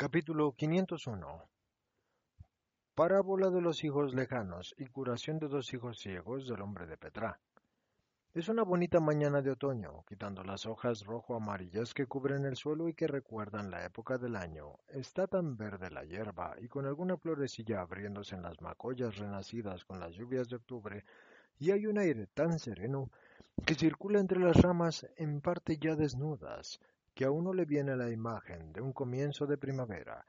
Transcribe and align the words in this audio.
Capítulo 0.00 0.52
501 0.52 1.44
Parábola 2.94 3.50
de 3.50 3.60
los 3.60 3.84
hijos 3.84 4.14
lejanos 4.14 4.74
y 4.78 4.86
curación 4.86 5.38
de 5.38 5.46
dos 5.46 5.74
hijos 5.74 5.98
ciegos 5.98 6.48
del 6.48 6.62
hombre 6.62 6.86
de 6.86 6.96
Petra. 6.96 7.38
Es 8.32 8.48
una 8.48 8.62
bonita 8.62 8.98
mañana 8.98 9.42
de 9.42 9.50
otoño, 9.50 10.02
quitando 10.08 10.42
las 10.42 10.64
hojas 10.64 11.04
rojo-amarillas 11.04 11.92
que 11.92 12.06
cubren 12.06 12.46
el 12.46 12.56
suelo 12.56 12.88
y 12.88 12.94
que 12.94 13.08
recuerdan 13.08 13.70
la 13.70 13.84
época 13.84 14.16
del 14.16 14.36
año. 14.36 14.78
Está 14.88 15.26
tan 15.26 15.58
verde 15.58 15.90
la 15.90 16.04
hierba 16.04 16.54
y 16.58 16.68
con 16.68 16.86
alguna 16.86 17.18
florecilla 17.18 17.82
abriéndose 17.82 18.36
en 18.36 18.42
las 18.44 18.58
macollas 18.62 19.18
renacidas 19.18 19.84
con 19.84 20.00
las 20.00 20.14
lluvias 20.14 20.48
de 20.48 20.56
octubre, 20.56 21.04
y 21.58 21.72
hay 21.72 21.84
un 21.84 21.98
aire 21.98 22.26
tan 22.28 22.58
sereno 22.58 23.10
que 23.66 23.74
circula 23.74 24.18
entre 24.18 24.38
las 24.38 24.56
ramas 24.62 25.06
en 25.18 25.42
parte 25.42 25.76
ya 25.76 25.94
desnudas, 25.94 26.80
que 27.20 27.26
a 27.26 27.30
uno 27.30 27.52
le 27.52 27.66
viene 27.66 27.94
la 27.96 28.08
imagen 28.08 28.72
de 28.72 28.80
un 28.80 28.94
comienzo 28.94 29.46
de 29.46 29.58
primavera, 29.58 30.24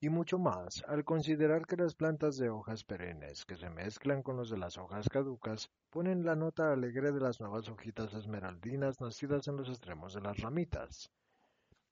y 0.00 0.08
mucho 0.08 0.36
más 0.36 0.82
al 0.88 1.04
considerar 1.04 1.64
que 1.64 1.76
las 1.76 1.94
plantas 1.94 2.36
de 2.38 2.50
hojas 2.50 2.82
perennes 2.82 3.44
que 3.44 3.56
se 3.56 3.70
mezclan 3.70 4.24
con 4.24 4.36
los 4.36 4.50
de 4.50 4.58
las 4.58 4.78
hojas 4.78 5.08
caducas 5.08 5.70
ponen 5.90 6.24
la 6.24 6.34
nota 6.34 6.72
alegre 6.72 7.12
de 7.12 7.20
las 7.20 7.38
nuevas 7.38 7.68
hojitas 7.68 8.12
esmeraldinas 8.14 9.00
nacidas 9.00 9.46
en 9.46 9.58
los 9.58 9.68
extremos 9.68 10.12
de 10.12 10.20
las 10.20 10.38
ramitas, 10.38 11.08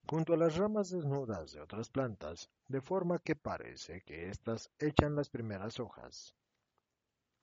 junto 0.05 0.33
a 0.33 0.37
las 0.37 0.57
ramas 0.57 0.89
desnudas 0.89 1.53
de 1.53 1.61
otras 1.61 1.89
plantas, 1.89 2.49
de 2.67 2.81
forma 2.81 3.19
que 3.19 3.37
parece 3.37 4.01
que 4.01 4.27
éstas 4.27 4.69
echan 4.77 5.15
las 5.15 5.29
primeras 5.29 5.79
hojas. 5.79 6.35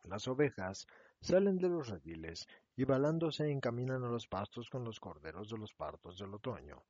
Las 0.02 0.28
ovejas 0.28 0.86
salen 1.22 1.56
de 1.56 1.70
los 1.70 1.88
rediles 1.88 2.46
y 2.76 2.84
balándose 2.84 3.50
encaminan 3.50 4.04
a 4.04 4.08
los 4.08 4.26
pastos 4.26 4.68
con 4.68 4.84
los 4.84 5.00
corderos 5.00 5.50
de 5.50 5.58
los 5.58 5.72
partos 5.72 6.18
del 6.18 6.34
otoño. 6.34 6.82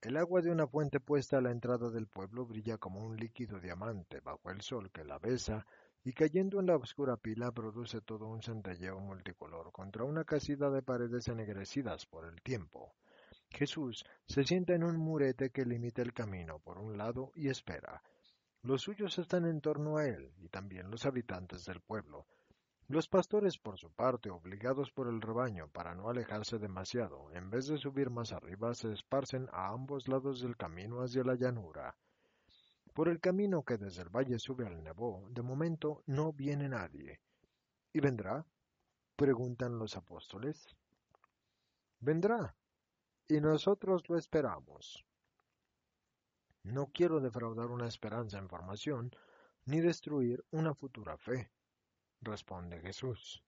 El 0.00 0.16
agua 0.16 0.42
de 0.42 0.50
una 0.50 0.66
fuente 0.66 1.00
puesta 1.00 1.38
a 1.38 1.40
la 1.40 1.52
entrada 1.52 1.88
del 1.88 2.08
pueblo 2.08 2.44
brilla 2.44 2.76
como 2.76 3.00
un 3.00 3.16
líquido 3.16 3.60
diamante 3.60 4.20
bajo 4.20 4.50
el 4.50 4.60
sol 4.60 4.90
que 4.90 5.04
la 5.04 5.18
besa 5.18 5.64
y 6.04 6.12
cayendo 6.12 6.58
en 6.58 6.66
la 6.66 6.76
oscura 6.76 7.16
pila 7.16 7.52
produce 7.52 8.00
todo 8.00 8.26
un 8.26 8.42
centelleo 8.42 8.98
multicolor 8.98 9.70
contra 9.70 10.04
una 10.04 10.24
casida 10.24 10.70
de 10.70 10.82
paredes 10.82 11.28
ennegrecidas 11.28 12.06
por 12.06 12.24
el 12.26 12.42
tiempo. 12.42 12.94
Jesús 13.48 14.04
se 14.26 14.44
sienta 14.44 14.74
en 14.74 14.82
un 14.82 14.96
murete 14.96 15.50
que 15.50 15.64
limita 15.64 16.02
el 16.02 16.12
camino 16.12 16.58
por 16.58 16.78
un 16.78 16.98
lado 16.98 17.30
y 17.36 17.48
espera. 17.48 18.02
Los 18.62 18.82
suyos 18.82 19.18
están 19.18 19.46
en 19.46 19.60
torno 19.60 19.98
a 19.98 20.06
él 20.06 20.32
y 20.38 20.48
también 20.48 20.90
los 20.90 21.06
habitantes 21.06 21.64
del 21.64 21.80
pueblo, 21.80 22.26
los 22.88 23.08
pastores, 23.08 23.58
por 23.58 23.78
su 23.78 23.90
parte, 23.90 24.28
obligados 24.28 24.90
por 24.90 25.08
el 25.08 25.20
rebaño 25.20 25.68
para 25.68 25.94
no 25.94 26.10
alejarse 26.10 26.58
demasiado, 26.58 27.30
en 27.32 27.48
vez 27.48 27.66
de 27.68 27.78
subir 27.78 28.10
más 28.10 28.32
arriba, 28.32 28.74
se 28.74 28.92
esparcen 28.92 29.48
a 29.52 29.68
ambos 29.68 30.08
lados 30.08 30.40
del 30.40 30.56
camino 30.56 31.00
hacia 31.00 31.24
la 31.24 31.36
llanura. 31.36 31.96
Por 32.92 33.08
el 33.08 33.20
camino 33.20 33.62
que 33.62 33.78
desde 33.78 34.02
el 34.02 34.10
valle 34.10 34.38
sube 34.38 34.66
al 34.66 34.82
Nebo, 34.82 35.26
de 35.30 35.42
momento 35.42 36.02
no 36.06 36.32
viene 36.32 36.68
nadie. 36.68 37.20
¿Y 37.92 38.00
vendrá? 38.00 38.44
preguntan 39.16 39.78
los 39.78 39.96
apóstoles. 39.96 40.66
Vendrá, 42.00 42.54
y 43.28 43.40
nosotros 43.40 44.02
lo 44.08 44.18
esperamos. 44.18 45.06
No 46.64 46.88
quiero 46.88 47.20
defraudar 47.20 47.70
una 47.70 47.86
esperanza 47.86 48.38
en 48.38 48.48
formación, 48.48 49.12
ni 49.66 49.80
destruir 49.80 50.44
una 50.50 50.74
futura 50.74 51.16
fe 51.16 51.50
responde 52.22 52.80
Jesús. 52.80 53.42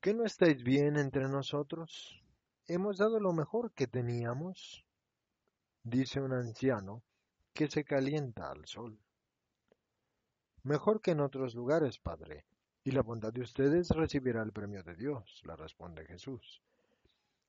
¿Qué 0.00 0.14
no 0.14 0.24
estáis 0.24 0.62
bien 0.64 0.96
entre 0.96 1.28
nosotros? 1.28 2.20
¿Hemos 2.66 2.98
dado 2.98 3.20
lo 3.20 3.32
mejor 3.32 3.72
que 3.72 3.86
teníamos? 3.86 4.84
Dice 5.84 6.20
un 6.20 6.32
anciano 6.32 7.02
que 7.52 7.68
se 7.68 7.84
calienta 7.84 8.50
al 8.50 8.66
sol. 8.66 8.98
Mejor 10.64 11.00
que 11.00 11.12
en 11.12 11.20
otros 11.20 11.54
lugares, 11.54 11.98
Padre, 11.98 12.46
y 12.84 12.90
la 12.92 13.02
bondad 13.02 13.32
de 13.32 13.42
ustedes 13.42 13.90
recibirá 13.90 14.42
el 14.42 14.52
premio 14.52 14.82
de 14.82 14.94
Dios, 14.94 15.42
le 15.44 15.54
responde 15.54 16.04
Jesús. 16.06 16.62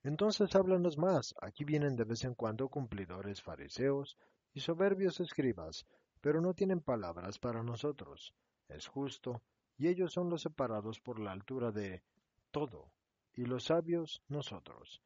Entonces 0.03 0.53
háblanos 0.55 0.97
más. 0.97 1.33
Aquí 1.41 1.63
vienen 1.63 1.95
de 1.95 2.03
vez 2.03 2.23
en 2.25 2.35
cuando 2.35 2.69
cumplidores 2.69 3.41
fariseos 3.41 4.17
y 4.53 4.59
soberbios 4.59 5.19
escribas, 5.21 5.85
pero 6.21 6.41
no 6.41 6.53
tienen 6.53 6.81
palabras 6.81 7.39
para 7.39 7.63
nosotros. 7.63 8.33
Es 8.67 8.87
justo 8.87 9.41
y 9.77 9.87
ellos 9.87 10.13
son 10.13 10.29
los 10.29 10.41
separados 10.41 10.99
por 10.99 11.19
la 11.19 11.31
altura 11.31 11.71
de 11.71 12.03
todo, 12.51 12.91
y 13.33 13.45
los 13.45 13.65
sabios 13.65 14.21
nosotros. 14.27 15.01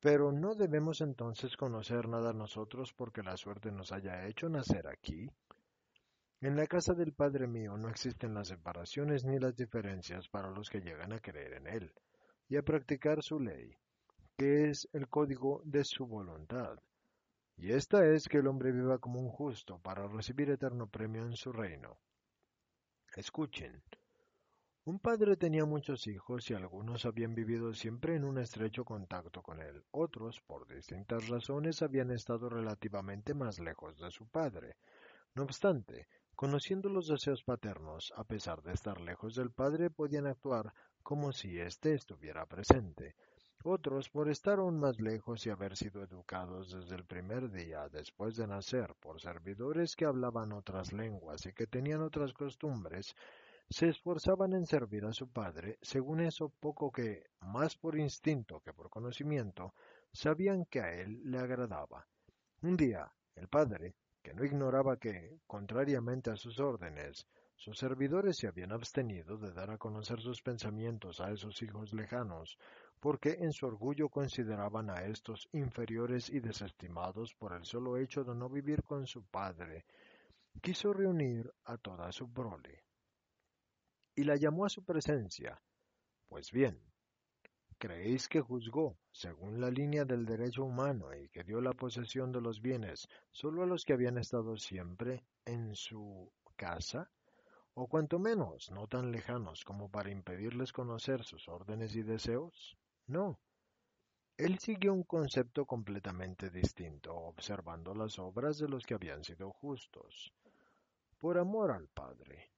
Pero 0.00 0.32
no 0.32 0.54
debemos 0.54 1.00
entonces 1.00 1.56
conocer 1.56 2.08
nada 2.08 2.32
nosotros 2.32 2.92
porque 2.92 3.22
la 3.22 3.36
suerte 3.36 3.70
nos 3.70 3.92
haya 3.92 4.26
hecho 4.26 4.48
nacer 4.48 4.86
aquí. 4.86 5.30
En 6.40 6.56
la 6.56 6.66
casa 6.66 6.92
del 6.92 7.14
Padre 7.14 7.46
mío 7.46 7.76
no 7.78 7.88
existen 7.88 8.34
las 8.34 8.48
separaciones 8.48 9.24
ni 9.24 9.38
las 9.38 9.56
diferencias 9.56 10.28
para 10.28 10.50
los 10.50 10.68
que 10.68 10.80
llegan 10.80 11.14
a 11.14 11.20
creer 11.20 11.54
en 11.54 11.66
Él 11.68 11.92
y 12.48 12.56
a 12.56 12.62
practicar 12.62 13.22
su 13.22 13.40
ley, 13.40 13.74
que 14.36 14.68
es 14.68 14.86
el 14.92 15.08
código 15.08 15.62
de 15.64 15.84
su 15.84 16.06
voluntad. 16.06 16.78
Y 17.56 17.72
esta 17.72 18.04
es 18.04 18.28
que 18.28 18.38
el 18.38 18.46
hombre 18.48 18.72
viva 18.72 18.98
como 18.98 19.20
un 19.20 19.30
justo 19.30 19.78
para 19.78 20.06
recibir 20.06 20.50
eterno 20.50 20.86
premio 20.86 21.24
en 21.24 21.34
su 21.34 21.50
reino. 21.50 21.96
Escuchen. 23.16 23.80
Un 24.86 24.98
padre 24.98 25.36
tenía 25.36 25.64
muchos 25.64 26.08
hijos 26.08 26.50
y 26.50 26.54
algunos 26.54 27.06
habían 27.06 27.32
vivido 27.32 27.72
siempre 27.72 28.16
en 28.16 28.24
un 28.24 28.38
estrecho 28.38 28.84
contacto 28.84 29.40
con 29.40 29.60
él. 29.62 29.84
Otros, 29.92 30.40
por 30.40 30.66
distintas 30.66 31.28
razones, 31.28 31.80
habían 31.82 32.10
estado 32.10 32.48
relativamente 32.48 33.32
más 33.32 33.60
lejos 33.60 33.96
de 34.00 34.10
su 34.10 34.26
padre. 34.26 34.78
No 35.36 35.44
obstante, 35.44 36.08
conociendo 36.34 36.88
los 36.88 37.06
deseos 37.06 37.44
paternos, 37.44 38.12
a 38.16 38.24
pesar 38.24 38.62
de 38.62 38.72
estar 38.72 39.00
lejos 39.00 39.36
del 39.36 39.52
padre, 39.52 39.90
podían 39.90 40.26
actuar 40.26 40.74
como 41.04 41.30
si 41.30 41.60
éste 41.60 41.94
estuviera 41.94 42.46
presente. 42.46 43.14
Otros, 43.66 44.10
por 44.10 44.28
estar 44.28 44.58
aún 44.58 44.78
más 44.78 45.00
lejos 45.00 45.46
y 45.46 45.50
haber 45.50 45.74
sido 45.74 46.02
educados 46.02 46.70
desde 46.70 46.96
el 46.96 47.06
primer 47.06 47.50
día 47.50 47.88
después 47.88 48.36
de 48.36 48.46
nacer 48.46 48.94
por 49.00 49.22
servidores 49.22 49.96
que 49.96 50.04
hablaban 50.04 50.52
otras 50.52 50.92
lenguas 50.92 51.46
y 51.46 51.54
que 51.54 51.66
tenían 51.66 52.02
otras 52.02 52.34
costumbres, 52.34 53.14
se 53.70 53.88
esforzaban 53.88 54.52
en 54.52 54.66
servir 54.66 55.06
a 55.06 55.14
su 55.14 55.32
padre, 55.32 55.78
según 55.80 56.20
eso 56.20 56.50
poco 56.60 56.92
que, 56.92 57.30
más 57.40 57.74
por 57.74 57.98
instinto 57.98 58.60
que 58.60 58.74
por 58.74 58.90
conocimiento, 58.90 59.72
sabían 60.12 60.66
que 60.66 60.80
a 60.80 60.92
él 60.92 61.22
le 61.24 61.38
agradaba. 61.38 62.06
Un 62.60 62.76
día, 62.76 63.10
el 63.34 63.48
padre, 63.48 63.94
que 64.22 64.34
no 64.34 64.44
ignoraba 64.44 64.98
que, 64.98 65.38
contrariamente 65.46 66.30
a 66.30 66.36
sus 66.36 66.60
órdenes, 66.60 67.26
sus 67.56 67.78
servidores 67.78 68.36
se 68.38 68.48
habían 68.48 68.72
abstenido 68.72 69.38
de 69.38 69.52
dar 69.52 69.70
a 69.70 69.78
conocer 69.78 70.20
sus 70.20 70.42
pensamientos 70.42 71.20
a 71.20 71.30
esos 71.30 71.62
hijos 71.62 71.94
lejanos, 71.94 72.58
porque 73.04 73.36
en 73.38 73.52
su 73.52 73.66
orgullo 73.66 74.08
consideraban 74.08 74.88
a 74.88 75.04
estos 75.04 75.46
inferiores 75.52 76.30
y 76.30 76.40
desestimados 76.40 77.34
por 77.34 77.52
el 77.52 77.62
solo 77.66 77.98
hecho 77.98 78.24
de 78.24 78.34
no 78.34 78.48
vivir 78.48 78.82
con 78.82 79.06
su 79.06 79.22
padre. 79.26 79.84
Quiso 80.62 80.90
reunir 80.90 81.52
a 81.64 81.76
toda 81.76 82.10
su 82.12 82.32
prole 82.32 82.82
y 84.14 84.24
la 84.24 84.36
llamó 84.36 84.64
a 84.64 84.70
su 84.70 84.82
presencia. 84.86 85.60
Pues 86.30 86.50
bien, 86.50 86.80
¿creéis 87.76 88.26
que 88.26 88.40
juzgó 88.40 88.96
según 89.12 89.60
la 89.60 89.68
línea 89.70 90.06
del 90.06 90.24
derecho 90.24 90.64
humano 90.64 91.14
y 91.14 91.28
que 91.28 91.44
dio 91.44 91.60
la 91.60 91.74
posesión 91.74 92.32
de 92.32 92.40
los 92.40 92.62
bienes 92.62 93.06
solo 93.30 93.64
a 93.64 93.66
los 93.66 93.84
que 93.84 93.92
habían 93.92 94.16
estado 94.16 94.56
siempre 94.56 95.26
en 95.44 95.76
su 95.76 96.32
casa? 96.56 97.10
o 97.76 97.88
cuanto 97.88 98.20
menos 98.20 98.70
no 98.70 98.86
tan 98.86 99.10
lejanos 99.10 99.64
como 99.64 99.90
para 99.90 100.10
impedirles 100.10 100.72
conocer 100.72 101.24
sus 101.24 101.48
órdenes 101.48 101.96
y 101.96 102.02
deseos? 102.02 102.78
No. 103.06 103.38
Él 104.36 104.58
siguió 104.58 104.92
un 104.92 105.04
concepto 105.04 105.64
completamente 105.64 106.50
distinto, 106.50 107.14
observando 107.14 107.94
las 107.94 108.18
obras 108.18 108.58
de 108.58 108.68
los 108.68 108.84
que 108.84 108.94
habían 108.94 109.22
sido 109.22 109.52
justos, 109.52 110.32
por 111.18 111.38
amor 111.38 111.70
al 111.70 111.88
Padre, 111.88 112.50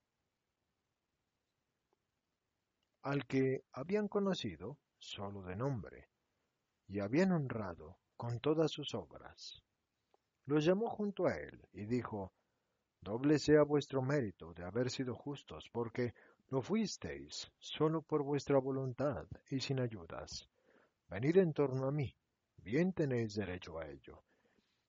al 3.03 3.27
que 3.27 3.65
habían 3.73 4.09
conocido 4.09 4.79
solo 4.99 5.43
de 5.43 5.57
nombre, 5.57 6.09
y 6.89 7.01
habían 7.01 7.33
honrado 7.33 7.99
con 8.17 8.41
todas 8.41 8.71
sus 8.71 8.95
obras. 8.95 9.63
los 10.47 10.65
llamó 10.65 10.89
junto 10.89 11.27
a 11.27 11.35
él 11.35 11.69
y 11.73 11.85
dijo, 11.85 12.33
Doble 13.01 13.39
sea 13.39 13.63
vuestro 13.63 14.01
mérito 14.01 14.55
de 14.55 14.65
haber 14.65 14.91
sido 14.91 15.15
justos, 15.15 15.69
porque 15.71 16.15
no 16.51 16.63
fuisteis 16.63 17.51
solo 17.59 18.03
por 18.03 18.23
vuestra 18.23 18.59
voluntad 18.59 19.27
y 19.51 19.61
sin 19.61 19.81
ayudas. 19.81 20.49
Venid 21.09 21.37
en 21.39 21.53
torno 21.53 21.89
a 21.89 21.93
mí, 21.93 22.15
bien 22.57 22.93
tenéis 22.93 23.35
derecho 23.35 23.79
a 23.79 23.87
ello. 23.87 24.23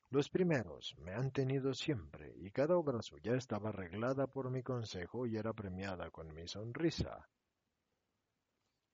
Los 0.10 0.30
primeros 0.30 0.96
me 1.00 1.14
han 1.14 1.32
tenido 1.32 1.74
siempre, 1.74 2.34
y 2.38 2.50
cada 2.52 2.78
obra 2.78 3.02
suya 3.02 3.36
estaba 3.36 3.70
arreglada 3.70 4.28
por 4.28 4.50
mi 4.50 4.64
consejo 4.64 5.26
y 5.28 5.36
era 5.36 5.52
premiada 5.52 6.10
con 6.12 6.34
mi 6.34 6.48
sonrisa. 6.48 7.28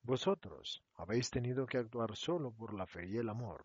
Vosotros 0.02 0.84
habéis 0.96 1.30
tenido 1.30 1.66
que 1.66 1.78
actuar 1.78 2.16
solo 2.16 2.52
por 2.52 2.74
la 2.74 2.88
fe 2.88 3.08
y 3.08 3.18
el 3.18 3.30
amor. 3.30 3.64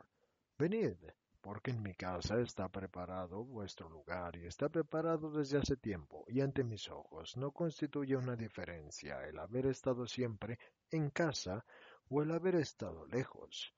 Venid, 0.58 0.98
porque 1.40 1.70
en 1.70 1.82
mi 1.82 1.94
casa 1.94 2.40
está 2.40 2.68
preparado 2.68 3.44
vuestro 3.44 3.88
lugar 3.88 4.36
y 4.36 4.46
está 4.46 4.68
preparado 4.68 5.30
desde 5.30 5.58
hace 5.58 5.76
tiempo, 5.76 6.24
y 6.28 6.40
ante 6.40 6.64
mis 6.64 6.88
ojos 6.88 7.36
no 7.36 7.52
constituye 7.52 8.16
una 8.16 8.36
diferencia 8.36 9.24
el 9.26 9.38
haber 9.38 9.66
estado 9.66 10.06
siempre 10.06 10.58
en 10.90 11.10
casa 11.10 11.64
o 12.08 12.22
el 12.22 12.30
haber 12.32 12.56
estado 12.56 13.06
lejos. 13.06 13.72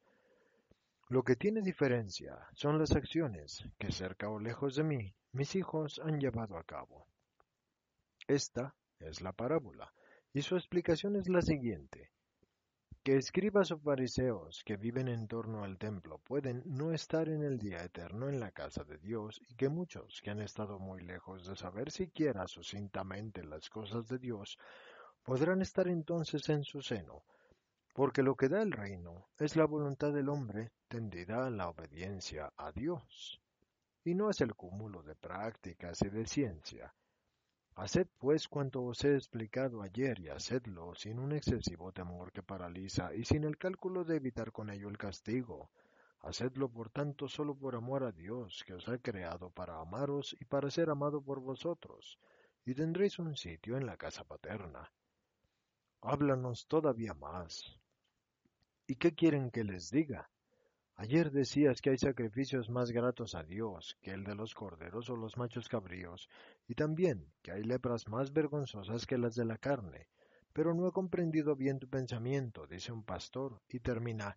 Lo 1.08 1.22
que 1.22 1.36
tiene 1.36 1.60
diferencia 1.60 2.38
son 2.54 2.78
las 2.78 2.92
acciones 2.92 3.64
que 3.78 3.90
cerca 3.90 4.30
o 4.30 4.38
lejos 4.38 4.76
de 4.76 4.84
mí 4.84 5.14
mis 5.32 5.54
hijos 5.56 6.00
han 6.04 6.20
llevado 6.20 6.56
a 6.56 6.64
cabo. 6.64 7.06
Esta 8.26 8.74
es 8.98 9.20
la 9.20 9.32
parábola, 9.32 9.92
y 10.32 10.42
su 10.42 10.56
explicación 10.56 11.16
es 11.16 11.28
la 11.28 11.42
siguiente 11.42 12.12
que 13.02 13.16
escribas 13.16 13.70
o 13.70 13.78
fariseos 13.78 14.62
que 14.62 14.76
viven 14.76 15.08
en 15.08 15.26
torno 15.26 15.64
al 15.64 15.78
templo 15.78 16.18
pueden 16.18 16.62
no 16.66 16.92
estar 16.92 17.30
en 17.30 17.42
el 17.42 17.58
día 17.58 17.82
eterno 17.82 18.28
en 18.28 18.38
la 18.38 18.50
casa 18.50 18.84
de 18.84 18.98
Dios 18.98 19.40
y 19.48 19.54
que 19.54 19.70
muchos 19.70 20.20
que 20.20 20.30
han 20.30 20.42
estado 20.42 20.78
muy 20.78 21.00
lejos 21.00 21.46
de 21.46 21.56
saber 21.56 21.90
siquiera 21.90 22.46
sucintamente 22.46 23.42
las 23.42 23.70
cosas 23.70 24.06
de 24.06 24.18
Dios 24.18 24.58
podrán 25.24 25.62
estar 25.62 25.88
entonces 25.88 26.46
en 26.50 26.62
su 26.62 26.82
seno, 26.82 27.24
porque 27.94 28.22
lo 28.22 28.34
que 28.34 28.50
da 28.50 28.60
el 28.60 28.72
reino 28.72 29.30
es 29.38 29.56
la 29.56 29.64
voluntad 29.64 30.12
del 30.12 30.28
hombre 30.28 30.70
tendida 30.86 31.46
a 31.46 31.50
la 31.50 31.70
obediencia 31.70 32.52
a 32.58 32.70
Dios, 32.70 33.40
y 34.04 34.14
no 34.14 34.28
es 34.28 34.42
el 34.42 34.54
cúmulo 34.54 35.02
de 35.02 35.14
prácticas 35.14 36.02
y 36.02 36.10
de 36.10 36.26
ciencia, 36.26 36.94
Haced 37.76 38.08
pues 38.18 38.48
cuanto 38.48 38.82
os 38.82 39.04
he 39.04 39.14
explicado 39.14 39.82
ayer 39.82 40.20
y 40.20 40.28
hacedlo 40.28 40.94
sin 40.94 41.18
un 41.18 41.32
excesivo 41.32 41.92
temor 41.92 42.32
que 42.32 42.42
paraliza 42.42 43.14
y 43.14 43.24
sin 43.24 43.44
el 43.44 43.56
cálculo 43.56 44.04
de 44.04 44.16
evitar 44.16 44.52
con 44.52 44.70
ello 44.70 44.88
el 44.88 44.98
castigo. 44.98 45.70
Hacedlo 46.20 46.68
por 46.68 46.90
tanto 46.90 47.28
solo 47.28 47.54
por 47.54 47.74
amor 47.74 48.04
a 48.04 48.12
Dios, 48.12 48.62
que 48.66 48.74
os 48.74 48.88
ha 48.88 48.98
creado 48.98 49.50
para 49.50 49.80
amaros 49.80 50.36
y 50.38 50.44
para 50.44 50.70
ser 50.70 50.90
amado 50.90 51.22
por 51.22 51.40
vosotros, 51.40 52.18
y 52.66 52.74
tendréis 52.74 53.18
un 53.18 53.36
sitio 53.36 53.78
en 53.78 53.86
la 53.86 53.96
casa 53.96 54.24
paterna. 54.24 54.92
Háblanos 56.02 56.66
todavía 56.66 57.14
más. 57.14 57.78
¿Y 58.86 58.96
qué 58.96 59.14
quieren 59.14 59.50
que 59.50 59.64
les 59.64 59.90
diga? 59.90 60.28
Ayer 61.02 61.30
decías 61.30 61.80
que 61.80 61.88
hay 61.88 61.96
sacrificios 61.96 62.68
más 62.68 62.90
gratos 62.90 63.34
a 63.34 63.42
Dios 63.42 63.96
que 64.02 64.10
el 64.10 64.22
de 64.22 64.34
los 64.34 64.52
corderos 64.52 65.08
o 65.08 65.16
los 65.16 65.38
machos 65.38 65.66
cabríos, 65.66 66.28
y 66.68 66.74
también 66.74 67.32
que 67.40 67.52
hay 67.52 67.62
lepras 67.62 68.06
más 68.06 68.34
vergonzosas 68.34 69.06
que 69.06 69.16
las 69.16 69.34
de 69.34 69.46
la 69.46 69.56
carne. 69.56 70.08
Pero 70.52 70.74
no 70.74 70.86
he 70.86 70.92
comprendido 70.92 71.56
bien 71.56 71.78
tu 71.78 71.88
pensamiento, 71.88 72.66
dice 72.66 72.92
un 72.92 73.02
pastor, 73.02 73.62
y 73.70 73.80
termina, 73.80 74.36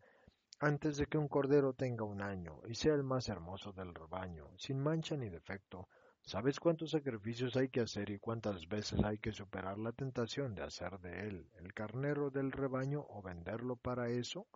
antes 0.61 0.95
de 0.95 1.05
que 1.07 1.17
un 1.17 1.27
cordero 1.27 1.73
tenga 1.73 2.05
un 2.05 2.21
año 2.21 2.61
y 2.65 2.75
sea 2.75 2.93
el 2.93 3.03
más 3.03 3.27
hermoso 3.27 3.73
del 3.73 3.93
rebaño, 3.93 4.47
sin 4.57 4.79
mancha 4.79 5.17
ni 5.17 5.27
defecto, 5.27 5.89
¿sabes 6.21 6.61
cuántos 6.61 6.91
sacrificios 6.91 7.57
hay 7.57 7.67
que 7.67 7.81
hacer 7.81 8.09
y 8.09 8.19
cuántas 8.19 8.69
veces 8.69 9.03
hay 9.03 9.17
que 9.17 9.33
superar 9.33 9.77
la 9.77 9.91
tentación 9.91 10.55
de 10.55 10.63
hacer 10.63 10.97
de 10.99 11.27
él 11.27 11.49
el 11.59 11.73
carnero 11.73 12.29
del 12.29 12.53
rebaño 12.53 13.05
o 13.09 13.21
venderlo 13.21 13.75
para 13.75 14.07
eso? 14.07 14.47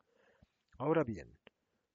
Ahora 0.77 1.03
bien, 1.03 1.36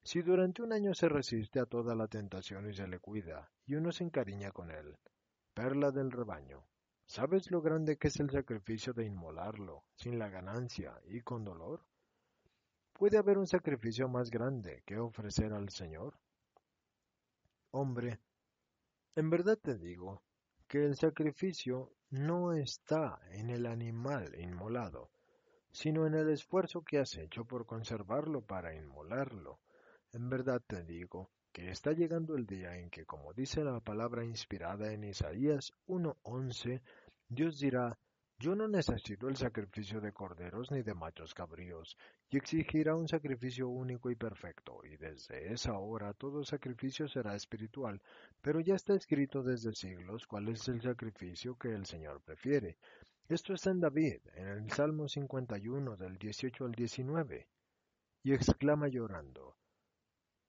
si 0.05 0.21
durante 0.21 0.63
un 0.63 0.73
año 0.73 0.95
se 0.95 1.09
resiste 1.09 1.61
a 1.61 1.67
toda 1.67 1.95
la 1.95 2.09
tentación 2.09 2.69
y 2.69 2.75
se 2.75 2.89
le 2.89 2.99
cuida, 2.99 3.51
y 3.67 3.77
uno 3.77 3.93
se 3.93 4.03
encariña 4.03 4.51
con 4.51 4.71
él, 4.71 4.99
perla 5.55 5.93
del 5.93 6.11
rebaño, 6.11 6.67
¿sabes 7.07 7.51
lo 7.53 7.63
grande 7.63 7.97
que 7.97 8.09
es 8.09 8.19
el 8.19 8.31
sacrificio 8.31 8.93
de 8.93 9.07
inmolarlo, 9.07 9.85
sin 9.95 10.19
la 10.19 10.29
ganancia 10.29 11.01
y 11.07 11.21
con 11.21 11.45
dolor? 11.45 11.85
¿Puede 12.93 13.17
haber 13.17 13.39
un 13.39 13.47
sacrificio 13.47 14.09
más 14.09 14.29
grande 14.31 14.83
que 14.85 14.99
ofrecer 14.99 15.53
al 15.53 15.71
Señor? 15.71 16.19
Hombre, 17.71 18.19
en 19.15 19.31
verdad 19.31 19.59
te 19.59 19.79
digo 19.79 20.23
que 20.67 20.85
el 20.85 20.97
sacrificio 20.97 21.93
no 22.11 22.53
está 22.53 23.21
en 23.31 23.51
el 23.51 23.67
animal 23.67 24.35
inmolado, 24.39 25.11
sino 25.71 26.07
en 26.07 26.15
el 26.15 26.29
esfuerzo 26.29 26.83
que 26.83 26.99
has 26.99 27.17
hecho 27.17 27.45
por 27.45 27.67
conservarlo 27.67 28.43
para 28.43 28.75
inmolarlo 28.75 29.61
en 30.12 30.29
verdad 30.29 30.62
te 30.67 30.85
digo 30.85 31.31
que 31.53 31.70
está 31.70 31.93
llegando 31.93 32.35
el 32.37 32.47
día 32.47 32.76
en 32.76 32.91
que, 32.91 33.05
como 33.05 33.32
dice 33.32 33.64
la 33.64 33.81
palabra 33.81 34.25
inspirada 34.25 34.93
en 34.93 35.05
Isaías 35.05 35.73
1.11, 35.87 36.81
Dios 37.29 37.59
dirá, 37.59 37.99
yo 38.38 38.55
no 38.55 38.67
necesito 38.67 39.29
el 39.29 39.37
sacrificio 39.37 40.00
de 40.00 40.12
corderos 40.12 40.70
ni 40.70 40.82
de 40.82 40.94
machos 40.94 41.32
cabríos, 41.32 41.97
y 42.29 42.38
exigirá 42.38 42.97
un 42.97 43.06
sacrificio 43.06 43.69
único 43.69 44.11
y 44.11 44.17
perfecto, 44.17 44.81
y 44.85 44.97
desde 44.97 45.53
esa 45.53 45.75
hora 45.79 46.12
todo 46.15 46.43
sacrificio 46.43 47.06
será 47.06 47.37
espiritual, 47.37 48.03
pero 48.41 48.61
ya 48.61 48.75
está 48.75 48.94
escrito 48.94 49.43
desde 49.43 49.75
siglos 49.75 50.26
cuál 50.26 50.49
es 50.49 50.67
el 50.69 50.81
sacrificio 50.81 51.56
que 51.56 51.69
el 51.69 51.87
Señor 51.87 52.20
prefiere. 52.23 52.79
Esto 53.29 53.55
está 53.55 53.70
en 53.70 53.81
David, 53.81 54.20
en 54.35 54.49
el 54.49 54.70
Salmo 54.70 55.06
51 55.06 55.97
del 55.97 56.17
18 56.19 56.65
al 56.65 56.73
19, 56.73 57.47
y 58.25 58.32
exclama 58.32 58.88
llorando, 58.88 59.56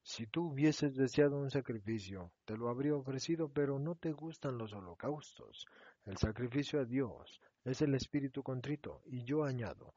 si 0.05 0.27
tú 0.27 0.49
hubieses 0.49 0.95
deseado 0.95 1.37
un 1.37 1.49
sacrificio, 1.49 2.33
te 2.43 2.57
lo 2.57 2.67
habría 2.67 2.93
ofrecido, 2.93 3.47
pero 3.47 3.79
no 3.79 3.95
te 3.95 4.11
gustan 4.11 4.57
los 4.57 4.73
holocaustos. 4.73 5.65
El 6.05 6.17
sacrificio 6.17 6.81
a 6.81 6.85
Dios 6.85 7.39
es 7.63 7.81
el 7.81 7.95
espíritu 7.95 8.43
contrito, 8.43 9.01
y 9.05 9.23
yo 9.23 9.45
añado, 9.45 9.95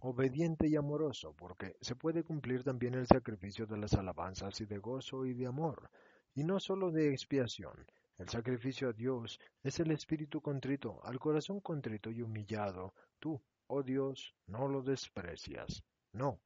obediente 0.00 0.66
y 0.66 0.74
amoroso, 0.74 1.34
porque 1.34 1.76
se 1.80 1.94
puede 1.94 2.24
cumplir 2.24 2.64
también 2.64 2.94
el 2.94 3.06
sacrificio 3.06 3.64
de 3.64 3.78
las 3.78 3.94
alabanzas 3.94 4.60
y 4.60 4.66
de 4.66 4.78
gozo 4.78 5.24
y 5.24 5.34
de 5.34 5.46
amor, 5.46 5.88
y 6.34 6.42
no 6.42 6.58
sólo 6.58 6.90
de 6.90 7.12
expiación. 7.12 7.86
El 8.18 8.28
sacrificio 8.28 8.88
a 8.88 8.92
Dios 8.92 9.38
es 9.62 9.78
el 9.78 9.92
espíritu 9.92 10.40
contrito, 10.40 11.00
al 11.04 11.20
corazón 11.20 11.60
contrito 11.60 12.10
y 12.10 12.22
humillado. 12.22 12.92
Tú, 13.20 13.40
oh 13.68 13.84
Dios, 13.84 14.34
no 14.46 14.66
lo 14.66 14.82
desprecias. 14.82 15.84
No, 16.12 16.40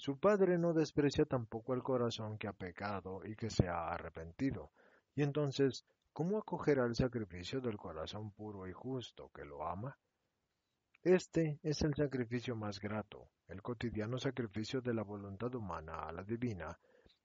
su 0.00 0.18
padre 0.18 0.56
no 0.56 0.72
desprecia 0.72 1.26
tampoco 1.26 1.74
el 1.74 1.82
corazón 1.82 2.38
que 2.38 2.48
ha 2.48 2.54
pecado 2.54 3.20
y 3.22 3.36
que 3.36 3.50
se 3.50 3.68
ha 3.68 3.88
arrepentido. 3.88 4.70
Y 5.14 5.22
entonces, 5.22 5.84
¿cómo 6.14 6.38
acogerá 6.38 6.86
el 6.86 6.94
sacrificio 6.94 7.60
del 7.60 7.76
corazón 7.76 8.30
puro 8.30 8.66
y 8.66 8.72
justo 8.72 9.30
que 9.34 9.44
lo 9.44 9.68
ama? 9.68 9.98
Este 11.02 11.60
es 11.62 11.82
el 11.82 11.94
sacrificio 11.94 12.56
más 12.56 12.80
grato, 12.80 13.28
el 13.46 13.60
cotidiano 13.60 14.18
sacrificio 14.18 14.80
de 14.80 14.94
la 14.94 15.02
voluntad 15.02 15.54
humana 15.54 16.08
a 16.08 16.12
la 16.12 16.24
divina, 16.24 16.78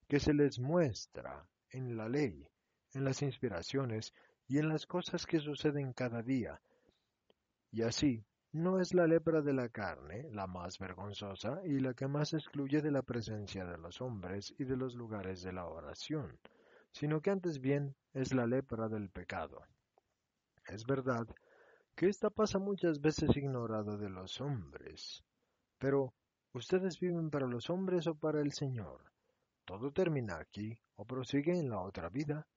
que 0.09 0.19
se 0.19 0.33
les 0.33 0.59
muestra 0.59 1.47
en 1.69 1.95
la 1.95 2.09
ley, 2.09 2.45
en 2.91 3.05
las 3.05 3.21
inspiraciones 3.21 4.13
y 4.49 4.57
en 4.57 4.67
las 4.67 4.85
cosas 4.85 5.25
que 5.25 5.39
suceden 5.39 5.93
cada 5.93 6.21
día. 6.21 6.59
Y 7.71 7.83
así, 7.83 8.25
no 8.55 8.79
es 8.79 8.93
la 8.93 9.05
lepra 9.05 9.41
de 9.41 9.51
la 9.51 9.67
carne 9.67 10.29
la 10.31 10.47
más 10.47 10.79
vergonzosa 10.79 11.59
y 11.65 11.77
la 11.79 11.93
que 11.93 12.07
más 12.07 12.33
excluye 12.33 12.81
de 12.81 12.89
la 12.89 13.01
presencia 13.01 13.65
de 13.65 13.77
los 13.77 13.99
hombres 13.99 14.55
y 14.57 14.63
de 14.63 14.77
los 14.77 14.95
lugares 14.95 15.43
de 15.43 15.51
la 15.51 15.65
oración, 15.65 16.39
sino 16.93 17.19
que 17.19 17.31
antes 17.31 17.59
bien 17.59 17.97
es 18.13 18.33
la 18.33 18.47
lepra 18.47 18.87
del 18.87 19.09
pecado. 19.09 19.61
Es 20.69 20.85
verdad 20.85 21.27
que 21.97 22.07
esta 22.07 22.29
pasa 22.29 22.57
muchas 22.57 23.01
veces 23.01 23.35
ignorada 23.35 23.97
de 23.97 24.09
los 24.09 24.39
hombres, 24.39 25.21
pero 25.77 26.13
¿ustedes 26.53 26.97
viven 26.97 27.29
para 27.29 27.47
los 27.47 27.69
hombres 27.69 28.07
o 28.07 28.15
para 28.15 28.39
el 28.39 28.53
Señor? 28.53 29.01
¿Todo 29.65 29.91
termina 29.91 30.37
aquí 30.37 30.79
o 30.95 31.03
prosigue 31.03 31.59
en 31.59 31.69
la 31.69 31.81
otra 31.81 32.07
vida? 32.07 32.47